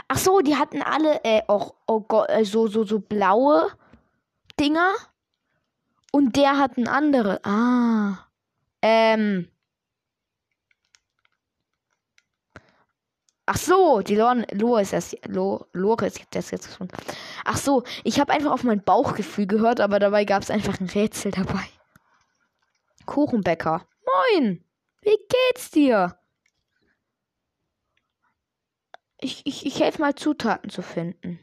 Ach 0.08 0.18
so, 0.18 0.40
die 0.40 0.56
hatten 0.56 0.82
alle 0.82 1.22
äh, 1.24 1.42
auch 1.48 1.74
oh 1.86 2.00
Gott, 2.00 2.28
äh, 2.30 2.44
so, 2.44 2.68
so, 2.68 2.84
so 2.84 3.00
blaue 3.00 3.70
Dinger 4.58 4.94
Und 6.12 6.36
der 6.36 6.58
hat 6.58 6.76
ein 6.78 6.88
anderes. 6.88 7.38
Ah. 7.44 8.26
Ähm. 8.82 9.48
Ach 13.46 13.56
so, 13.56 14.00
die 14.00 14.16
Lore, 14.16 14.46
Lore 14.52 14.82
ist 14.82 14.92
das. 14.92 15.16
Lore, 15.26 16.06
ist 16.06 16.20
das 16.30 16.50
jetzt 16.50 16.68
gefunden. 16.68 16.96
Ach 17.44 17.56
so, 17.56 17.84
ich 18.02 18.18
habe 18.18 18.32
einfach 18.32 18.50
auf 18.52 18.64
mein 18.64 18.82
Bauchgefühl 18.82 19.46
gehört, 19.46 19.80
aber 19.80 19.98
dabei 19.98 20.24
gab 20.24 20.42
es 20.42 20.50
einfach 20.50 20.80
ein 20.80 20.88
Rätsel 20.88 21.32
dabei. 21.32 21.64
Kuchenbäcker. 23.06 23.86
Moin! 24.04 24.64
Wie 25.02 25.16
geht's 25.28 25.70
dir? 25.70 26.18
Ich, 29.18 29.46
ich, 29.46 29.64
ich 29.66 29.80
helfe 29.80 30.00
mal 30.00 30.14
Zutaten 30.14 30.70
zu 30.70 30.82
finden. 30.82 31.38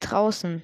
Draußen. 0.00 0.62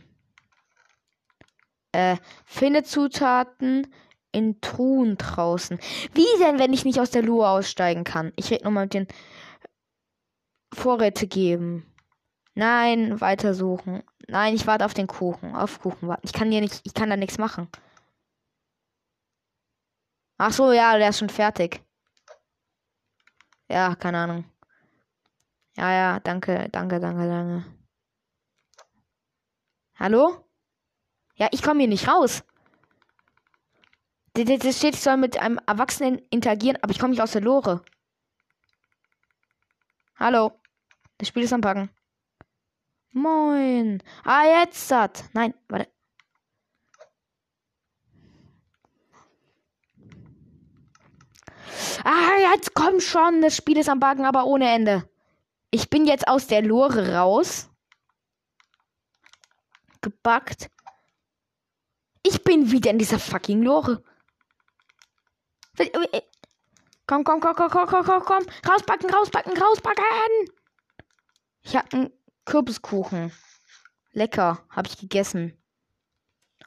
Äh, 1.93 2.17
finde 2.45 2.83
Zutaten 2.83 3.93
in 4.33 4.61
Truhen 4.61 5.17
draußen. 5.17 5.79
Wie 6.13 6.27
denn, 6.41 6.59
wenn 6.59 6.73
ich 6.73 6.85
nicht 6.85 7.01
aus 7.01 7.11
der 7.11 7.23
Lure 7.23 7.49
aussteigen 7.49 8.05
kann? 8.05 8.33
Ich 8.37 8.51
rede 8.51 8.65
nochmal 8.65 8.85
mit 8.85 8.95
den 8.95 9.07
Vorräte 10.75 11.27
geben. 11.27 11.87
Nein, 12.55 13.21
weitersuchen. 13.21 14.03
Nein, 14.29 14.55
ich 14.55 14.67
warte 14.67 14.85
auf 14.85 14.95
den 14.95 15.07
Kuchen. 15.07 15.55
Auf 15.55 15.81
Kuchen 15.81 16.09
warten. 16.09 16.27
Ich 16.27 16.33
kann 16.33 16.51
hier 16.51 16.61
nicht, 16.61 16.81
ich 16.85 16.95
kann 16.95 17.11
da 17.11 17.17
nichts 17.17 17.39
machen. 17.39 17.69
Ach 20.39 20.53
so, 20.53 20.73
ja, 20.73 20.99
der 20.99 21.11
ist 21.11 21.19
schon 21.19 21.31
fertig. 21.31 21.86
Ja, 23.69 23.95
keine 23.97 24.19
Ahnung. 24.19 24.45
Ja, 25.77 25.93
ja, 25.93 26.21
danke, 26.21 26.69
danke, 26.71 27.01
danke, 27.01 27.29
danke. 27.29 27.65
Hallo? 29.99 30.45
Ja, 31.35 31.49
ich 31.51 31.63
komme 31.63 31.81
hier 31.81 31.89
nicht 31.89 32.09
raus. 32.09 32.45
Das 34.35 34.45
steht, 34.77 34.95
ich 34.95 35.01
soll 35.01 35.17
mit 35.17 35.39
einem 35.39 35.59
Erwachsenen 35.67 36.19
interagieren, 36.31 36.79
aber 36.83 36.93
ich 36.93 36.99
komme 36.99 37.11
nicht 37.11 37.23
aus 37.23 37.33
der 37.33 37.41
Lore. 37.43 37.83
Hallo. 40.19 40.61
Das 41.19 41.29
Spiel 41.29 41.45
ist 41.45 41.53
am 41.53 41.63
Packen. 41.63 41.91
Moin. 43.13 44.03
Ah, 44.25 44.45
jetzt 44.45 44.91
hat. 44.91 45.25
Nein, 45.33 45.55
warte. 45.69 45.96
Ah, 52.05 52.37
jetzt 52.55 52.75
komm 52.75 53.01
schon. 53.01 53.43
Das 53.43 53.57
Spiel 53.57 53.79
ist 53.79 53.89
am 53.89 54.01
Backen, 54.01 54.25
aber 54.25 54.45
ohne 54.47 54.71
Ende. 54.71 55.09
Ich 55.71 55.91
bin 55.91 56.07
jetzt 56.07 56.29
aus 56.29 56.47
der 56.47 56.63
Lore 56.63 57.15
raus. 57.15 57.69
Gebackt. 60.01 60.71
Ich 62.23 62.43
bin 62.43 62.71
wieder 62.71 62.91
in 62.91 62.99
dieser 62.99 63.19
fucking 63.19 63.63
Lore. 63.63 64.03
Komm, 67.07 67.23
komm, 67.25 67.41
komm, 67.41 67.55
komm, 67.55 67.71
komm, 67.71 67.87
komm, 67.87 68.05
komm, 68.05 68.23
komm. 68.25 68.47
Rauspacken, 68.69 69.11
rauspacken, 69.11 69.57
rauspacken. 69.57 70.05
Ich 71.63 71.77
hab 71.77 71.93
einen 71.93 72.13
Kürbiskuchen. 72.45 73.33
Lecker, 74.13 74.65
hab 74.71 74.87
ich 74.87 74.99
gegessen. 74.99 75.57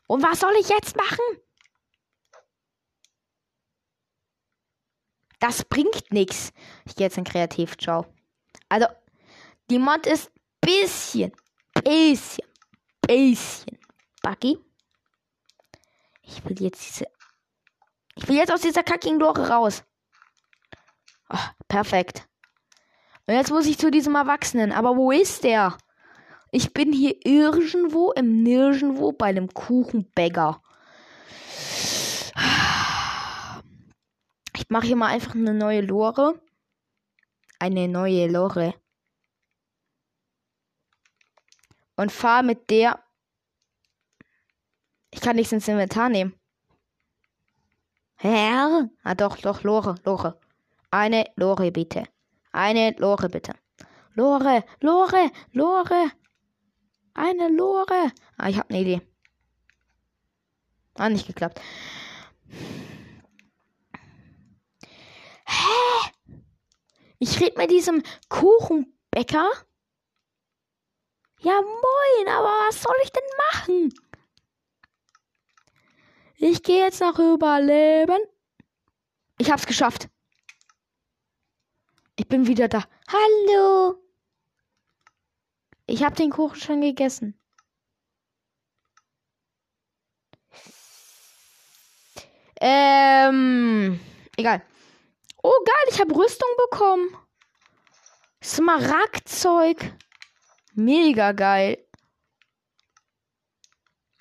Und 0.08 0.24
was 0.24 0.40
soll 0.40 0.54
ich 0.60 0.70
jetzt 0.70 0.96
machen? 0.96 1.42
Das 5.40 5.64
bringt 5.64 6.12
nichts. 6.12 6.52
Ich 6.86 6.96
gehe 6.96 7.08
jetzt 7.08 7.18
in 7.18 7.24
Kreativ. 7.24 7.78
Ciao. 7.78 8.06
Also, 8.68 8.88
die 9.70 9.80
Mod 9.80 10.06
ist 10.06 10.32
bisschen, 10.62 11.32
bisschen, 11.84 12.46
bisschen 13.02 13.80
buggy. 14.22 14.58
Ich 16.24 16.44
will 16.46 16.62
jetzt 16.62 16.86
diese. 16.86 17.08
Ich 18.16 18.28
will 18.28 18.36
jetzt 18.36 18.52
aus 18.52 18.62
dieser 18.62 18.84
kackigen 18.84 19.20
Lore 19.20 19.50
raus. 19.50 19.84
Oh, 21.30 21.38
perfekt. 21.68 22.28
Und 23.28 23.36
jetzt 23.36 23.52
muss 23.52 23.66
ich 23.66 23.78
zu 23.78 23.92
diesem 23.92 24.16
Erwachsenen. 24.16 24.72
Aber 24.72 24.98
wo 24.98 25.12
ist 25.12 25.44
der? 25.44 25.78
Ich 26.52 26.74
bin 26.74 26.92
hier 26.92 27.16
irgendwo 27.24 28.12
im 28.12 28.42
Nirgendwo 28.42 29.12
bei 29.12 29.28
einem 29.28 29.54
Kuchenbäcker. 29.54 30.62
Ich 34.70 34.72
mache 34.72 34.86
hier 34.86 34.98
mal 34.98 35.08
einfach 35.08 35.34
eine 35.34 35.56
neue 35.56 35.82
Lore. 35.82 36.40
Eine 37.58 37.88
neue 37.88 38.28
Lore. 38.28 38.76
Und 41.96 42.12
fahre 42.12 42.44
mit 42.44 42.70
der. 42.70 43.04
Ich 45.10 45.22
kann 45.22 45.38
nichts 45.38 45.54
ins 45.54 45.68
Inventar 45.68 46.10
nehmen. 46.10 46.40
Hä? 48.18 48.52
Ah, 49.02 49.16
doch, 49.16 49.38
doch, 49.38 49.64
Lore, 49.64 49.96
Lore. 50.06 50.40
Eine 50.92 51.26
Lore 51.36 51.72
bitte. 51.72 52.04
Eine 52.52 52.92
Lore 53.00 53.28
bitte. 53.28 53.56
Lore, 54.14 54.64
Lore, 54.82 55.32
Lore. 55.52 56.12
Eine 57.16 57.50
Lore. 57.50 58.12
Ah, 58.38 58.50
ich 58.50 58.60
habe 58.60 58.70
eine 58.70 58.82
Idee. 58.82 59.02
Ah, 60.94 61.10
nicht 61.10 61.26
geklappt. 61.26 61.60
Hä? 65.50 66.12
Ich 67.18 67.40
rede 67.42 67.58
mit 67.58 67.72
diesem 67.72 68.04
Kuchenbäcker. 68.30 69.52
Ja, 71.42 71.62
moin, 71.62 72.28
aber 72.28 72.68
was 72.68 72.82
soll 72.82 72.96
ich 73.04 73.12
denn 73.12 73.24
machen? 73.52 73.94
Ich 76.38 76.64
gehe 76.64 76.84
jetzt 76.84 77.02
nach 77.02 77.18
Überleben. 77.18 78.22
Ich 79.38 79.52
hab's 79.52 79.66
geschafft. 79.66 80.10
Ich 82.16 82.28
bin 82.28 82.48
wieder 82.48 82.68
da. 82.68 82.84
Hallo. 83.08 84.04
Ich 85.88 86.04
habe 86.04 86.16
den 86.16 86.30
Kuchen 86.30 86.60
schon 86.60 86.82
gegessen. 86.82 87.40
Ähm, 92.62 94.00
egal. 94.36 94.62
Oh, 95.52 95.64
geil, 95.66 95.86
ich 95.90 96.00
habe 96.00 96.16
Rüstung 96.16 96.48
bekommen. 96.70 97.18
Smaragdzeug. 98.44 99.96
Mega 100.76 101.32
geil. 101.32 101.84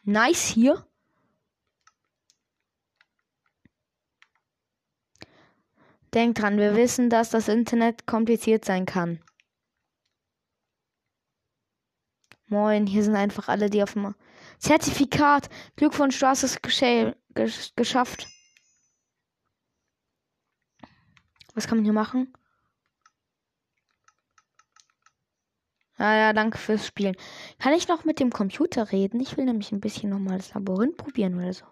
Nice 0.05 0.47
hier. 0.47 0.89
Denkt 6.15 6.41
dran, 6.41 6.57
wir 6.57 6.75
wissen, 6.75 7.11
dass 7.11 7.29
das 7.29 7.49
Internet 7.49 8.07
kompliziert 8.07 8.65
sein 8.65 8.87
kann. 8.87 9.23
Moin, 12.47 12.87
hier 12.87 13.05
sind 13.05 13.17
einfach 13.17 13.49
alle, 13.49 13.69
die 13.69 13.83
auf 13.83 13.93
dem 13.93 14.15
Zertifikat. 14.59 15.51
Glückwunsch, 15.77 16.19
du 16.19 16.27
hast 16.27 16.43
es 16.43 16.63
gesch 16.63 17.75
geschafft. 17.77 18.27
Was 21.59 21.67
kann 21.67 21.79
man 21.79 21.85
hier 21.85 21.93
machen? 21.93 22.33
Ja, 25.99 26.15
ja, 26.15 26.33
danke 26.33 26.57
fürs 26.57 26.87
Spielen. 26.87 27.17
Kann 27.59 27.73
ich 27.73 27.89
noch 27.89 28.05
mit 28.05 28.21
dem 28.21 28.31
Computer 28.31 28.93
reden? 28.93 29.19
Ich 29.19 29.37
will 29.37 29.45
nämlich 29.45 29.73
ein 29.73 29.81
bisschen 29.81 30.11
nochmal 30.11 30.37
das 30.37 30.55
Labyrinth 30.55 30.97
probieren 30.97 31.35
oder 31.35 31.53
so. 31.53 31.65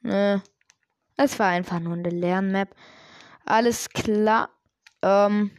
Nö. 0.00 0.38
Es 1.18 1.38
war 1.38 1.48
einfach 1.48 1.80
nur 1.80 1.92
eine 1.92 2.08
Lernmap. 2.08 2.74
Alles 3.44 3.90
klar. 3.90 4.48
Ähm. 5.02 5.50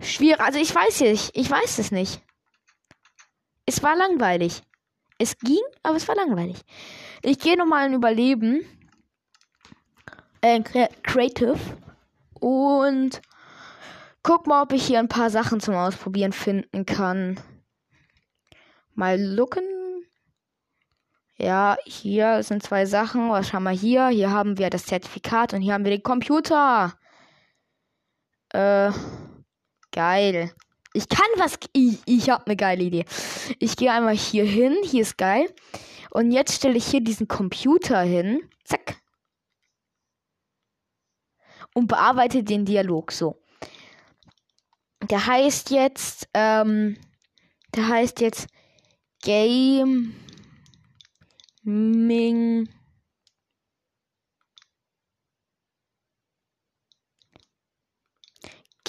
Schwierig. 0.00 0.40
Also 0.40 0.60
ich 0.60 0.72
weiß 0.72 1.00
nicht. 1.00 1.36
Ich 1.36 1.50
weiß 1.50 1.80
es 1.80 1.90
nicht. 1.90 2.22
Es 3.66 3.82
war 3.82 3.96
langweilig. 3.96 4.62
Es 5.18 5.36
ging, 5.38 5.58
aber 5.82 5.96
es 5.96 6.06
war 6.06 6.14
langweilig. 6.14 6.60
Ich 7.22 7.40
gehe 7.40 7.56
nochmal 7.56 7.88
in 7.88 7.94
Überleben. 7.94 8.64
Äh, 10.40 10.62
Creative. 11.02 11.58
Und 12.40 13.20
guck 14.22 14.46
mal, 14.46 14.62
ob 14.62 14.72
ich 14.72 14.86
hier 14.86 15.00
ein 15.00 15.08
paar 15.08 15.30
Sachen 15.30 15.60
zum 15.60 15.74
Ausprobieren 15.74 16.32
finden 16.32 16.86
kann. 16.86 17.40
Mal 18.94 19.20
looken. 19.20 19.64
Ja, 21.36 21.76
hier 21.84 22.42
sind 22.42 22.62
zwei 22.62 22.86
Sachen. 22.86 23.30
Was 23.30 23.52
haben 23.52 23.64
wir 23.64 23.70
hier? 23.70 24.08
Hier 24.08 24.30
haben 24.30 24.58
wir 24.58 24.70
das 24.70 24.86
Zertifikat 24.86 25.52
und 25.52 25.62
hier 25.62 25.74
haben 25.74 25.84
wir 25.84 25.92
den 25.92 26.02
Computer. 26.02 26.94
Äh, 28.52 28.90
geil. 29.92 30.52
Ich 30.98 31.08
kann 31.08 31.28
was. 31.36 31.56
Ich, 31.74 32.00
ich 32.06 32.28
habe 32.28 32.44
eine 32.46 32.56
geile 32.56 32.82
Idee. 32.82 33.04
Ich 33.60 33.76
gehe 33.76 33.92
einmal 33.92 34.16
hier 34.16 34.44
hin. 34.44 34.76
Hier 34.82 35.02
ist 35.02 35.16
geil. 35.16 35.48
Und 36.10 36.32
jetzt 36.32 36.54
stelle 36.54 36.76
ich 36.76 36.86
hier 36.86 37.00
diesen 37.00 37.28
Computer 37.28 38.00
hin. 38.00 38.40
Zack. 38.64 39.00
Und 41.72 41.86
bearbeite 41.86 42.42
den 42.42 42.64
Dialog 42.64 43.12
so. 43.12 43.40
Der 45.08 45.24
heißt 45.24 45.70
jetzt, 45.70 46.28
ähm, 46.34 46.98
der 47.76 47.86
heißt 47.86 48.20
jetzt 48.20 48.48
Gaming 49.22 50.12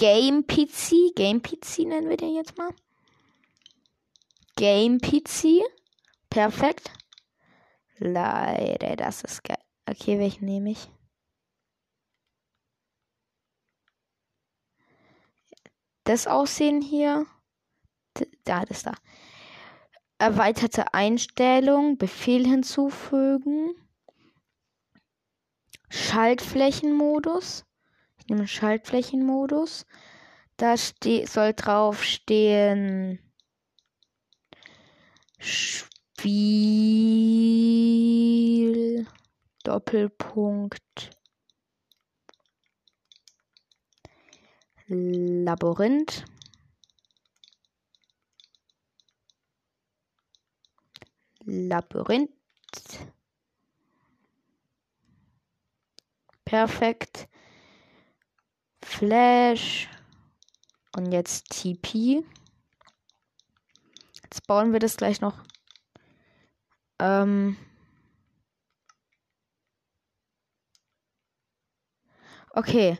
Game 0.00 0.46
PC. 0.46 1.12
Game 1.14 1.42
PC 1.42 1.80
nennen 1.80 2.08
wir 2.08 2.16
den 2.16 2.34
jetzt 2.34 2.56
mal. 2.56 2.74
Game 4.56 4.98
PC. 4.98 5.60
Perfekt. 6.30 6.90
Leider, 7.98 8.96
das 8.96 9.22
ist 9.24 9.44
geil. 9.44 9.58
Okay, 9.86 10.18
welchen 10.18 10.46
nehme 10.46 10.70
ich? 10.70 10.88
Das 16.04 16.26
Aussehen 16.26 16.80
hier. 16.80 17.26
Da, 18.44 18.64
das 18.64 18.84
da. 18.84 18.94
Erweiterte 20.16 20.94
Einstellung. 20.94 21.98
Befehl 21.98 22.46
hinzufügen. 22.46 23.74
Schaltflächenmodus. 25.90 27.66
Nehme 28.30 28.46
Schaltflächenmodus. 28.46 29.84
Da 30.56 30.76
soll 30.76 31.52
drauf 31.52 32.04
stehen. 32.04 33.18
Spiel. 35.40 36.28
Doppelpunkt. 39.64 41.10
Labyrinth. 44.86 46.24
Labyrinth. 51.46 52.30
Perfekt. 56.44 57.09
Flash. 59.00 59.88
Und 60.94 61.10
jetzt 61.10 61.48
TP. 61.48 62.22
Jetzt 64.22 64.46
bauen 64.46 64.74
wir 64.74 64.78
das 64.78 64.98
gleich 64.98 65.22
noch. 65.22 65.42
Ähm. 66.98 67.56
Okay. 72.50 72.98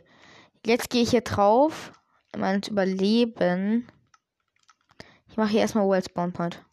Jetzt 0.65 0.89
gehe 0.89 1.03
ich 1.03 1.11
hier 1.11 1.21
drauf. 1.21 1.91
Mein 2.35 2.63
Überleben. 2.63 3.87
Ich 5.27 5.37
mache 5.37 5.49
hier 5.49 5.61
erstmal 5.61 5.85
World 5.85 6.05
Spawn 6.05 6.33
Point. 6.33 6.65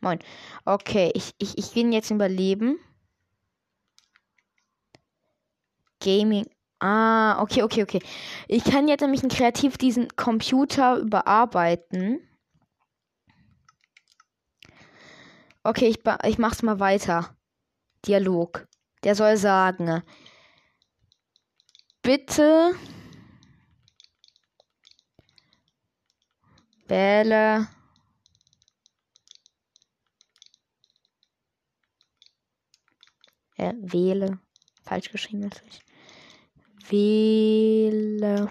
Moin. 0.00 0.18
Okay, 0.64 1.10
ich, 1.14 1.34
ich, 1.38 1.58
ich 1.58 1.74
will 1.74 1.92
jetzt 1.92 2.10
überleben. 2.10 2.78
Gaming. 6.00 6.46
Ah, 6.78 7.42
okay, 7.42 7.62
okay, 7.62 7.82
okay. 7.82 8.00
Ich 8.48 8.64
kann 8.64 8.88
jetzt 8.88 9.02
nämlich 9.02 9.20
kreativ 9.28 9.76
diesen 9.76 10.08
Computer 10.16 10.96
überarbeiten. 10.96 12.20
Okay, 15.62 15.88
ich, 15.88 15.98
ich 16.24 16.38
mach's 16.38 16.62
mal 16.62 16.80
weiter. 16.80 17.36
Dialog. 18.06 18.66
Der 19.04 19.14
soll 19.14 19.36
sagen. 19.36 20.02
Bitte 22.02 22.74
wähle 26.86 27.68
äh, 33.60 33.74
wähle 33.80 34.38
falsch 34.82 35.10
geschrieben 35.10 35.40
natürlich. 35.40 35.80
Wähle 36.88 38.50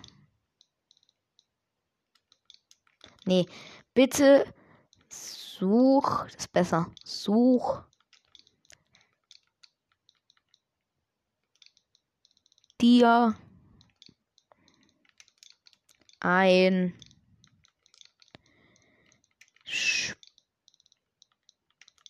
Nee, 3.30 3.46
bitte 3.94 4.52
such, 5.08 6.26
das 6.26 6.36
ist 6.36 6.52
besser. 6.52 6.92
Such 7.04 7.84
dir 12.82 13.36
ein 16.20 16.94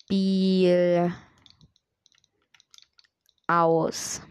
Spiel 0.05 0.33
aus. 3.49 4.21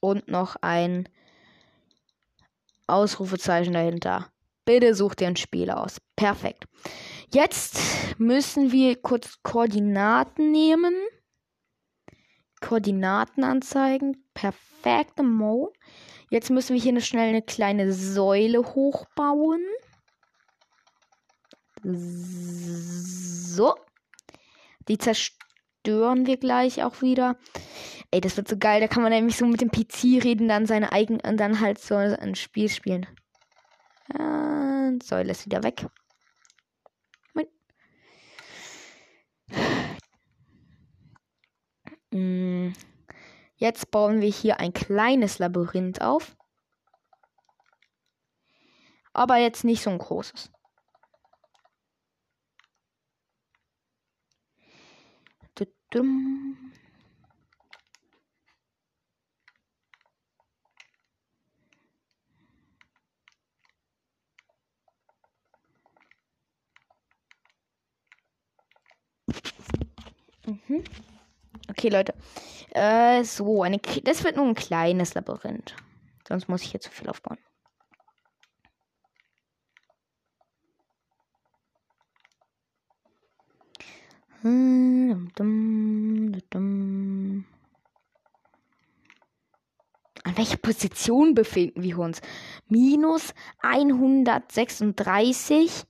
Und 0.00 0.28
noch 0.28 0.56
ein 0.60 1.08
Ausrufezeichen 2.86 3.74
dahinter. 3.74 4.32
Bitte 4.64 4.94
such 4.94 5.14
dir 5.14 5.28
ein 5.28 5.36
Spiel 5.36 5.70
aus. 5.70 6.00
Perfekt. 6.16 6.64
Jetzt 7.32 7.78
müssen 8.18 8.72
wir 8.72 9.00
kurz 9.00 9.42
Koordinaten 9.42 10.50
nehmen. 10.50 10.94
Koordinaten 12.60 13.44
anzeigen. 13.44 14.24
Perfekt, 14.34 15.22
Mo. 15.22 15.72
Jetzt 16.30 16.50
müssen 16.50 16.74
wir 16.74 16.80
hier 16.80 17.00
schnell 17.00 17.28
eine 17.28 17.42
kleine 17.42 17.92
Säule 17.92 18.60
hochbauen. 18.60 19.64
So. 21.82 23.74
Die 24.90 24.98
zerstören 24.98 26.26
wir 26.26 26.36
gleich 26.36 26.82
auch 26.82 27.00
wieder. 27.00 27.36
Ey, 28.10 28.20
das 28.20 28.36
wird 28.36 28.48
so 28.48 28.58
geil. 28.58 28.80
Da 28.80 28.88
kann 28.88 29.04
man 29.04 29.12
nämlich 29.12 29.36
so 29.36 29.46
mit 29.46 29.60
dem 29.60 29.70
PC 29.70 30.24
reden, 30.24 30.48
dann 30.48 30.66
seine 30.66 30.90
eigenen, 30.90 31.20
und 31.20 31.36
dann 31.36 31.60
halt 31.60 31.78
so 31.78 31.94
ein 31.94 32.34
Spiel 32.34 32.68
spielen. 32.68 33.06
Und 34.08 35.04
Säule 35.04 35.30
ist 35.30 35.46
wieder 35.46 35.62
weg. 35.62 35.86
Mm. 42.10 42.72
Jetzt 43.54 43.92
bauen 43.92 44.20
wir 44.20 44.28
hier 44.28 44.58
ein 44.58 44.72
kleines 44.72 45.38
Labyrinth 45.38 46.00
auf. 46.00 46.36
Aber 49.12 49.36
jetzt 49.36 49.62
nicht 49.62 49.84
so 49.84 49.90
ein 49.90 49.98
großes. 49.98 50.50
Mhm. 70.46 70.84
Okay, 71.68 71.88
Leute. 71.88 72.14
Äh, 72.70 73.24
so, 73.24 73.62
eine, 73.62 73.78
das 73.78 74.24
wird 74.24 74.36
nur 74.36 74.46
ein 74.46 74.54
kleines 74.54 75.14
Labyrinth. 75.14 75.74
Sonst 76.26 76.48
muss 76.48 76.62
ich 76.62 76.70
hier 76.70 76.80
zu 76.80 76.90
viel 76.90 77.08
aufbauen. 77.08 77.38
An 90.24 90.34
welcher 90.50 90.62
Position 90.62 91.34
befinden 91.34 91.82
wir 91.82 91.98
uns? 91.98 92.20
Minus 92.68 93.34
136, 93.60 95.84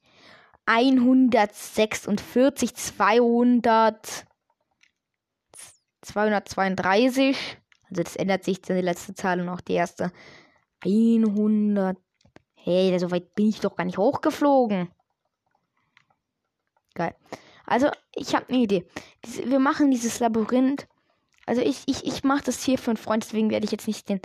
146, 0.67 2.75
200. 2.75 4.27
232. 6.03 7.37
Also 7.89 8.03
das 8.03 8.17
ändert 8.17 8.45
sich 8.45 8.61
die 8.61 8.73
letzte 8.75 9.15
Zahl 9.15 9.41
und 9.41 9.49
auch 9.49 9.63
die 9.63 9.75
erste. 9.75 10.13
100. 10.85 11.97
Hey, 12.55 12.99
so 12.99 13.11
weit 13.11 13.35
bin 13.35 13.49
ich 13.49 13.61
doch 13.61 13.77
gar 13.77 13.85
nicht 13.85 13.99
hochgeflogen. 13.99 14.91
Geil. 16.95 17.15
Also, 17.65 17.91
ich 18.15 18.35
habe 18.35 18.49
eine 18.49 18.59
Idee. 18.59 18.87
Wir 19.45 19.59
machen 19.59 19.91
dieses 19.91 20.21
Labyrinth. 20.21 20.87
Also 21.47 21.63
ich, 21.63 21.83
ich, 21.87 22.07
ich 22.07 22.25
mache 22.25 22.45
das 22.45 22.63
hier 22.63 22.79
für 22.79 22.91
einen 22.91 22.97
Freund, 22.97 23.25
deswegen 23.25 23.51
werde 23.51 23.65
ich 23.65 23.73
jetzt 23.73 23.87
nicht 23.89 24.09
den 24.09 24.21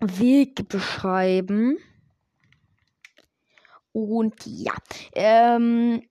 Weg 0.00 0.68
beschreiben. 0.68 1.76
Und 3.92 4.34
ja. 4.46 4.74
Ähm. 5.14 6.02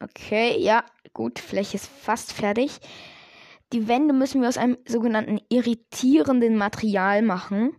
Okay, 0.00 0.58
ja, 0.58 0.84
gut. 1.12 1.38
Fläche 1.38 1.76
ist 1.76 1.86
fast 1.86 2.32
fertig. 2.32 2.80
Die 3.72 3.88
Wände 3.88 4.12
müssen 4.12 4.40
wir 4.42 4.48
aus 4.48 4.58
einem 4.58 4.78
sogenannten 4.86 5.40
irritierenden 5.48 6.56
Material 6.56 7.22
machen. 7.22 7.74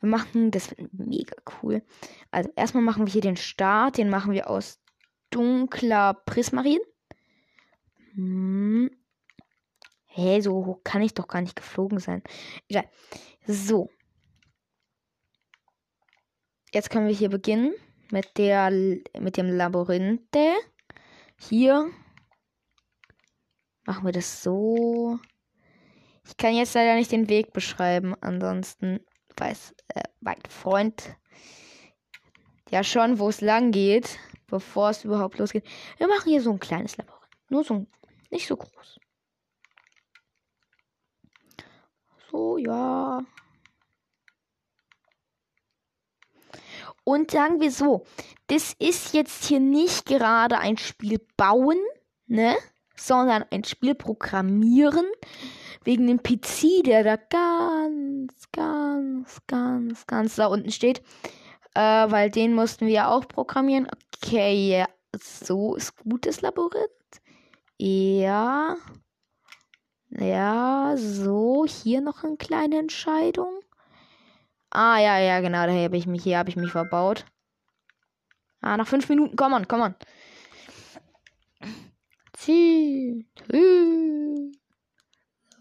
Wir 0.00 0.08
machen, 0.08 0.50
das 0.50 0.70
wird 0.70 0.92
mega 0.92 1.36
cool. 1.62 1.82
Also 2.30 2.50
erstmal 2.56 2.82
machen 2.82 3.06
wir 3.06 3.12
hier 3.12 3.20
den 3.20 3.36
Start, 3.36 3.98
den 3.98 4.10
machen 4.10 4.32
wir 4.32 4.48
aus 4.48 4.80
dunkler 5.30 6.14
Prismarin. 6.26 6.80
Hm. 8.14 8.90
Hä, 10.06 10.22
hey, 10.22 10.42
so 10.42 10.64
hoch 10.64 10.80
kann 10.82 11.02
ich 11.02 11.14
doch 11.14 11.28
gar 11.28 11.40
nicht 11.40 11.56
geflogen 11.56 11.98
sein. 11.98 12.22
Egal. 12.68 12.88
So. 13.46 13.90
Jetzt 16.72 16.90
können 16.90 17.06
wir 17.06 17.14
hier 17.14 17.30
beginnen 17.30 17.74
mit 18.10 18.36
der 18.36 18.70
mit 18.70 19.36
dem 19.36 19.48
Labyrinthe. 19.48 20.54
Hier 21.40 21.90
machen 23.84 24.04
wir 24.04 24.12
das 24.12 24.42
so. 24.42 25.18
Ich 26.26 26.36
kann 26.36 26.54
jetzt 26.54 26.74
leider 26.74 26.94
nicht 26.96 27.12
den 27.12 27.28
Weg 27.28 27.52
beschreiben, 27.52 28.14
ansonsten 28.20 29.00
weiß 29.36 29.74
äh, 29.94 30.02
mein 30.20 30.40
Freund 30.48 31.16
ja 32.70 32.84
schon, 32.84 33.18
wo 33.18 33.30
es 33.30 33.40
lang 33.40 33.70
geht, 33.70 34.18
bevor 34.48 34.90
es 34.90 35.04
überhaupt 35.04 35.38
losgeht. 35.38 35.64
Wir 35.98 36.08
machen 36.08 36.30
hier 36.30 36.42
so 36.42 36.50
ein 36.50 36.58
kleines 36.58 36.96
Labyrinth. 36.96 37.18
Nur 37.48 37.64
so 37.64 37.86
nicht 38.30 38.46
so 38.46 38.56
groß. 38.56 38.98
So, 42.30 42.58
ja. 42.58 43.22
Und 47.04 47.30
sagen 47.30 47.60
wir 47.60 47.70
so, 47.70 48.04
das 48.48 48.74
ist 48.78 49.14
jetzt 49.14 49.44
hier 49.44 49.60
nicht 49.60 50.04
gerade 50.04 50.58
ein 50.58 50.76
Spiel 50.76 51.20
bauen, 51.38 51.78
ne? 52.26 52.54
Sondern 52.96 53.44
ein 53.50 53.64
Spiel 53.64 53.94
programmieren. 53.94 55.06
Wegen 55.84 56.06
dem 56.06 56.22
PC, 56.22 56.84
der 56.84 57.04
da 57.04 57.16
ganz, 57.16 58.50
ganz, 58.52 59.38
ganz, 59.46 60.06
ganz 60.06 60.36
da 60.36 60.48
unten 60.48 60.70
steht. 60.70 61.00
Äh, 61.78 62.10
weil 62.10 62.28
den 62.28 62.54
mussten 62.54 62.88
wir 62.88 63.08
auch 63.08 63.28
programmieren. 63.28 63.86
Okay, 64.16 64.68
ja. 64.68 64.88
So 65.14 65.76
ist 65.76 65.96
gutes 65.98 66.40
Labyrinth. 66.40 67.20
Ja. 67.78 68.76
Ja, 70.10 70.94
so. 70.96 71.66
Hier 71.68 72.00
noch 72.00 72.24
eine 72.24 72.36
kleine 72.36 72.80
Entscheidung. 72.80 73.60
Ah, 74.70 74.98
ja, 74.98 75.20
ja, 75.20 75.38
genau. 75.38 75.66
Da 75.66 75.72
habe 75.72 75.96
ich 75.96 76.08
mich, 76.08 76.24
hier 76.24 76.38
habe 76.38 76.50
ich 76.50 76.56
mich 76.56 76.72
verbaut. 76.72 77.24
Ah, 78.60 78.76
nach 78.76 78.88
fünf 78.88 79.08
Minuten. 79.08 79.36
Komm 79.36 79.52
on, 79.52 79.68
komm 79.68 79.82
on. 79.82 79.94
Zieh. 82.32 83.24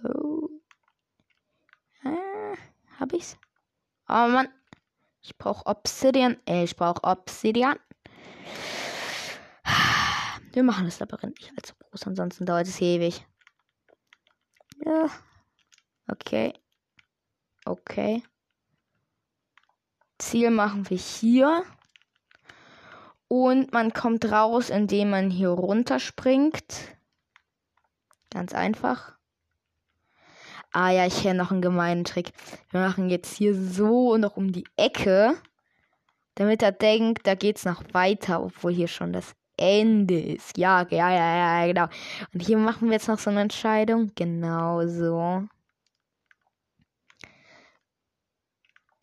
Oh. 0.03 0.49
Ah, 2.03 2.55
hab 2.99 3.13
ich's? 3.13 3.37
Oh 4.09 4.27
Mann. 4.29 4.47
Ich 5.21 5.37
brauche 5.37 5.65
Obsidian. 5.65 6.37
Äh, 6.47 6.63
ich 6.63 6.75
brauche 6.75 7.03
Obsidian. 7.03 7.77
Wir 10.53 10.63
machen 10.63 10.85
das 10.85 10.99
Labyrinth 10.99 11.37
nicht 11.39 11.53
allzu 11.55 11.75
groß, 11.75 12.07
ansonsten 12.07 12.45
dauert 12.45 12.67
es 12.67 12.81
ewig. 12.81 13.25
Ja. 14.83 15.09
Okay. 16.07 16.53
Okay. 17.65 18.23
Ziel 20.17 20.49
machen 20.49 20.89
wir 20.89 20.97
hier. 20.97 21.63
Und 23.27 23.73
man 23.73 23.91
kommt 23.91 24.25
raus, 24.31 24.69
indem 24.69 25.09
man 25.09 25.29
hier 25.29 25.49
runterspringt. 25.49 26.97
Ganz 28.29 28.53
einfach. 28.53 29.16
Ah 30.77 30.91
ja, 30.91 31.07
ich 31.07 31.23
kenne 31.23 31.39
noch 31.39 31.49
einen 31.49 31.63
gemeinen 31.63 32.03
Trick. 32.03 32.29
Wir 32.69 32.81
machen 32.81 33.09
jetzt 33.09 33.33
hier 33.33 33.55
so 33.55 34.15
noch 34.17 34.37
um 34.37 34.51
die 34.51 34.65
Ecke, 34.77 35.35
damit 36.35 36.61
er 36.61 36.71
denkt, 36.71 37.25
da 37.25 37.33
geht's 37.33 37.65
noch 37.65 37.83
weiter, 37.93 38.43
obwohl 38.43 38.73
hier 38.73 38.87
schon 38.87 39.11
das 39.11 39.33
Ende 39.57 40.19
ist. 40.19 40.55
Ja, 40.55 40.85
ja, 40.91 41.09
ja, 41.09 41.61
ja, 41.61 41.65
genau. 41.65 41.87
Und 42.31 42.41
hier 42.45 42.59
machen 42.59 42.89
wir 42.89 42.93
jetzt 42.93 43.07
noch 43.07 43.17
so 43.17 43.31
eine 43.31 43.41
Entscheidung. 43.41 44.11
Genau 44.13 44.85
so. 44.85 45.47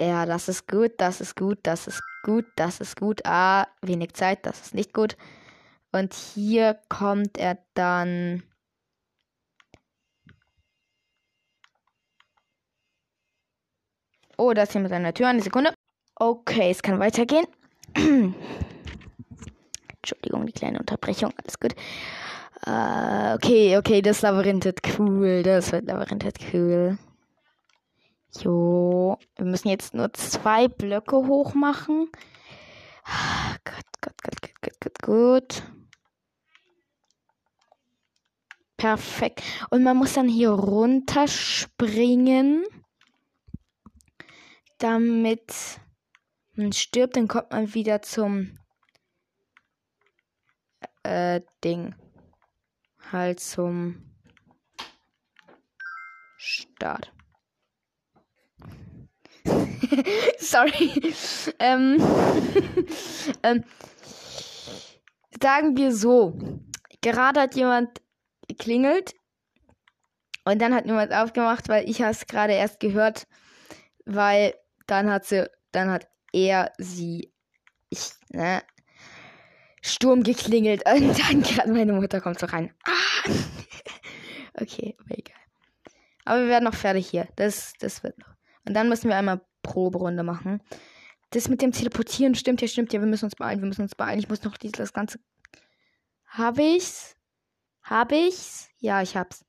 Ja, 0.01 0.27
das 0.27 0.49
ist 0.49 0.69
gut, 0.69 0.93
das 0.99 1.21
ist 1.21 1.35
gut, 1.35 1.59
das 1.65 1.89
ist 1.89 2.01
gut, 2.23 2.47
das 2.55 2.79
ist 2.81 2.97
gut. 2.97 3.23
Ah, 3.27 3.67
wenig 3.83 4.13
Zeit, 4.13 4.47
das 4.47 4.61
ist 4.61 4.75
nicht 4.75 4.93
gut. 4.93 5.17
Und 5.91 6.15
hier 6.15 6.79
kommt 6.89 7.37
er 7.37 7.59
dann. 7.75 8.45
Oh, 14.37 14.53
da 14.53 14.63
ist 14.63 14.75
jemand 14.75 14.93
an 14.93 15.05
der 15.05 15.15
Tür. 15.15 15.29
Eine 15.29 15.43
Sekunde. 15.43 15.73
Okay, 16.17 16.71
es 16.71 16.83
kann 16.83 16.99
weitergehen. 16.99 17.47
Entschuldigung, 19.97 20.47
die 20.47 20.53
kleine 20.53 20.79
Unterbrechung. 20.79 21.33
Alles 21.43 21.59
gut. 21.59 21.75
Uh, 22.67 23.35
okay, 23.35 23.77
okay, 23.77 24.01
das 24.01 24.23
Labyrinth 24.23 24.65
ist 24.65 24.81
cool. 24.99 25.43
Das 25.43 25.71
wird 25.73 25.85
Labyrinth 25.87 26.25
ist 26.25 26.39
cool. 26.53 26.99
Jo, 28.41 29.19
wir 29.37 29.45
müssen 29.45 29.69
jetzt 29.69 29.93
nur 29.95 30.13
zwei 30.15 30.67
Blöcke 30.69 31.17
hoch 31.17 31.55
machen. 31.55 32.09
Gut, 33.65 33.85
gut, 34.01 34.15
gut, 34.23 34.41
gut, 34.41 34.53
gut, 34.63 34.81
gut, 34.81 35.03
gut. 35.03 35.63
Perfekt. 38.77 39.43
Und 39.71 39.83
man 39.83 39.97
muss 39.97 40.13
dann 40.15 40.29
hier 40.29 40.51
runterspringen, 40.51 42.65
damit 44.85 45.81
man 46.53 46.73
stirbt. 46.73 47.17
Dann 47.17 47.27
kommt 47.27 47.51
man 47.51 47.73
wieder 47.73 48.03
zum 48.03 48.59
äh, 51.03 51.41
Ding. 51.65 51.95
Halt 53.11 53.41
zum 53.41 54.15
Start. 56.37 57.11
Sorry. 60.39 61.15
ähm, 61.59 61.97
ähm, 63.43 63.65
sagen 65.41 65.77
wir 65.79 65.95
so. 65.95 66.39
Gerade 67.01 67.41
hat 67.41 67.55
jemand 67.55 68.03
geklingelt 68.49 69.15
und 70.45 70.61
dann 70.61 70.75
hat 70.75 70.85
jemand 70.85 71.13
aufgemacht, 71.13 71.71
weil 71.71 71.89
ich 71.89 72.01
es 72.01 72.27
gerade 72.27 72.53
erst 72.53 72.81
gehört, 72.81 73.27
weil 74.05 74.55
dann 74.87 75.11
hat 75.11 75.25
sie, 75.25 75.51
dann 75.73 75.91
hat 75.91 76.09
er 76.33 76.73
sie, 76.79 77.33
ich, 77.91 78.13
ne, 78.31 78.63
Sturm 79.83 80.23
geklingelt 80.23 80.83
und 80.93 81.19
dann 81.19 81.43
gerade 81.43 81.73
meine 81.73 81.93
Mutter 81.93 82.21
kommt 82.21 82.39
so 82.39 82.47
rein. 82.47 82.73
Ah! 82.85 83.31
okay, 84.61 84.97
aber 85.01 85.19
egal. 85.19 85.37
Aber 86.25 86.41
wir 86.41 86.49
werden 86.49 86.65
noch 86.65 86.75
fertig 86.75 87.09
hier. 87.09 87.29
Das, 87.37 87.75
das 87.79 88.03
wird 88.03 88.19
noch. 88.19 88.35
Und 88.67 88.75
dann 88.75 88.89
müssen 88.89 89.09
wir 89.09 89.17
einmal 89.17 89.43
Proberunde 89.63 90.23
machen. 90.23 90.63
Das 91.31 91.49
mit 91.49 91.61
dem 91.61 91.73
Teleportieren 91.73 92.35
stimmt 92.35 92.63
ja, 92.63 92.69
stimmt 92.69 92.93
ja. 92.93 93.01
Wir 93.01 93.07
müssen 93.07 93.27
uns 93.27 93.37
beeilen, 93.37 93.61
wir 93.61 93.69
müssen 93.69 93.83
uns 93.83 93.95
beeilen. 93.95 94.19
Ich 94.19 94.29
muss 94.29 94.43
noch 94.43 94.57
dieses, 94.57 94.79
das 94.79 94.93
Ganze. 94.93 95.19
Habe 96.27 96.63
ich's? 96.63 97.17
Habe 97.83 98.17
ich's? 98.17 98.71
Ja, 98.79 99.03
ich 99.03 99.17
hab's. 99.17 99.45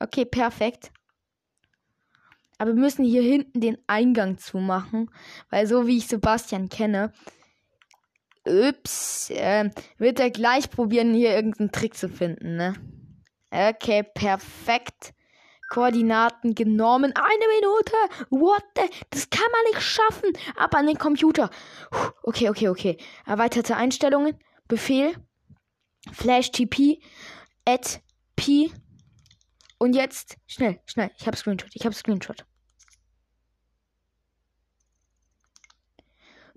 Okay, 0.00 0.24
perfekt. 0.24 0.90
Aber 2.60 2.74
wir 2.74 2.80
müssen 2.80 3.06
hier 3.06 3.22
hinten 3.22 3.62
den 3.62 3.78
Eingang 3.86 4.36
zumachen. 4.36 5.10
Weil 5.48 5.66
so 5.66 5.86
wie 5.86 5.96
ich 5.96 6.08
Sebastian 6.08 6.68
kenne, 6.68 7.10
ups, 8.44 9.30
äh, 9.30 9.70
wird 9.96 10.20
er 10.20 10.30
gleich 10.30 10.70
probieren, 10.70 11.14
hier 11.14 11.34
irgendeinen 11.34 11.72
Trick 11.72 11.96
zu 11.96 12.10
finden, 12.10 12.56
ne? 12.56 12.74
Okay, 13.50 14.02
perfekt. 14.02 15.14
Koordinaten 15.70 16.54
genommen. 16.54 17.14
Eine 17.16 17.46
Minute. 17.54 17.94
What 18.28 18.62
the? 18.76 18.90
Das 19.08 19.30
kann 19.30 19.50
man 19.50 19.72
nicht 19.72 19.82
schaffen. 19.82 20.30
Ab 20.54 20.74
an 20.74 20.86
den 20.86 20.98
Computer. 20.98 21.48
Okay, 22.24 22.50
okay, 22.50 22.68
okay. 22.68 22.98
Erweiterte 23.24 23.74
Einstellungen. 23.74 24.38
Befehl. 24.68 25.14
Flash 26.12 26.50
TP. 26.50 27.00
Add 27.64 28.02
P. 28.36 28.70
Und 29.78 29.94
jetzt 29.94 30.36
schnell, 30.46 30.78
schnell. 30.84 31.10
Ich 31.16 31.26
habe 31.26 31.38
Screenshot. 31.38 31.70
Ich 31.72 31.86
habe 31.86 31.94
Screenshot. 31.94 32.44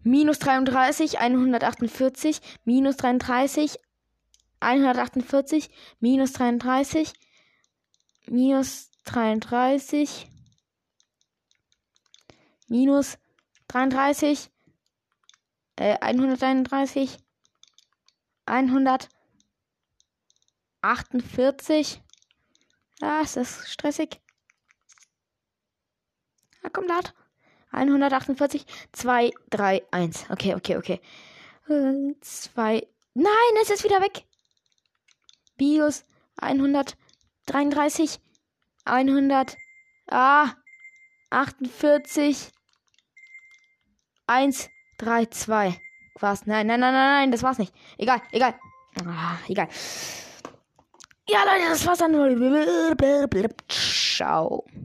Minus 0.03 0.39
33, 0.39 1.19
148, 1.19 2.41
minus 2.65 2.97
33, 2.97 3.77
148, 4.59 5.69
minus 5.99 6.33
33, 6.33 7.13
minus 8.27 8.89
33 9.05 10.27
minus 12.73 13.17
33 13.67 14.49
äh, 15.75 15.97
131 15.99 17.17
100 18.45 19.09
148. 20.81 22.01
Ja, 22.99 23.21
ist 23.21 23.37
das 23.37 23.69
stressig. 23.69 24.19
Ja, 26.61 26.69
komm, 26.69 26.87
lad. 26.87 27.13
148, 27.73 28.65
2, 28.93 29.31
3, 29.49 29.83
1. 29.91 30.29
Okay, 30.29 30.55
okay, 30.55 30.77
okay. 30.77 31.01
2. 31.67 32.87
Nein, 33.15 33.53
es 33.61 33.69
ist 33.69 33.83
wieder 33.83 34.01
weg. 34.01 34.25
BIOS 35.57 36.05
133, 36.37 38.19
100. 38.85 39.57
Ah, 40.09 40.53
48, 41.29 42.51
1, 44.27 44.69
3, 44.97 45.25
2. 45.25 45.81
Was? 46.19 46.45
Nein, 46.45 46.67
nein, 46.67 46.79
nein, 46.79 46.93
nein, 46.93 47.11
nein, 47.11 47.31
das 47.31 47.43
war's 47.43 47.57
nicht. 47.57 47.73
Egal, 47.97 48.21
egal. 48.31 48.55
Ah, 49.05 49.37
egal. 49.47 49.67
Ja, 51.27 51.43
Leute, 51.43 51.69
das 51.69 51.85
war's 51.87 51.99
dann. 51.99 52.13
Ciao. 53.67 54.65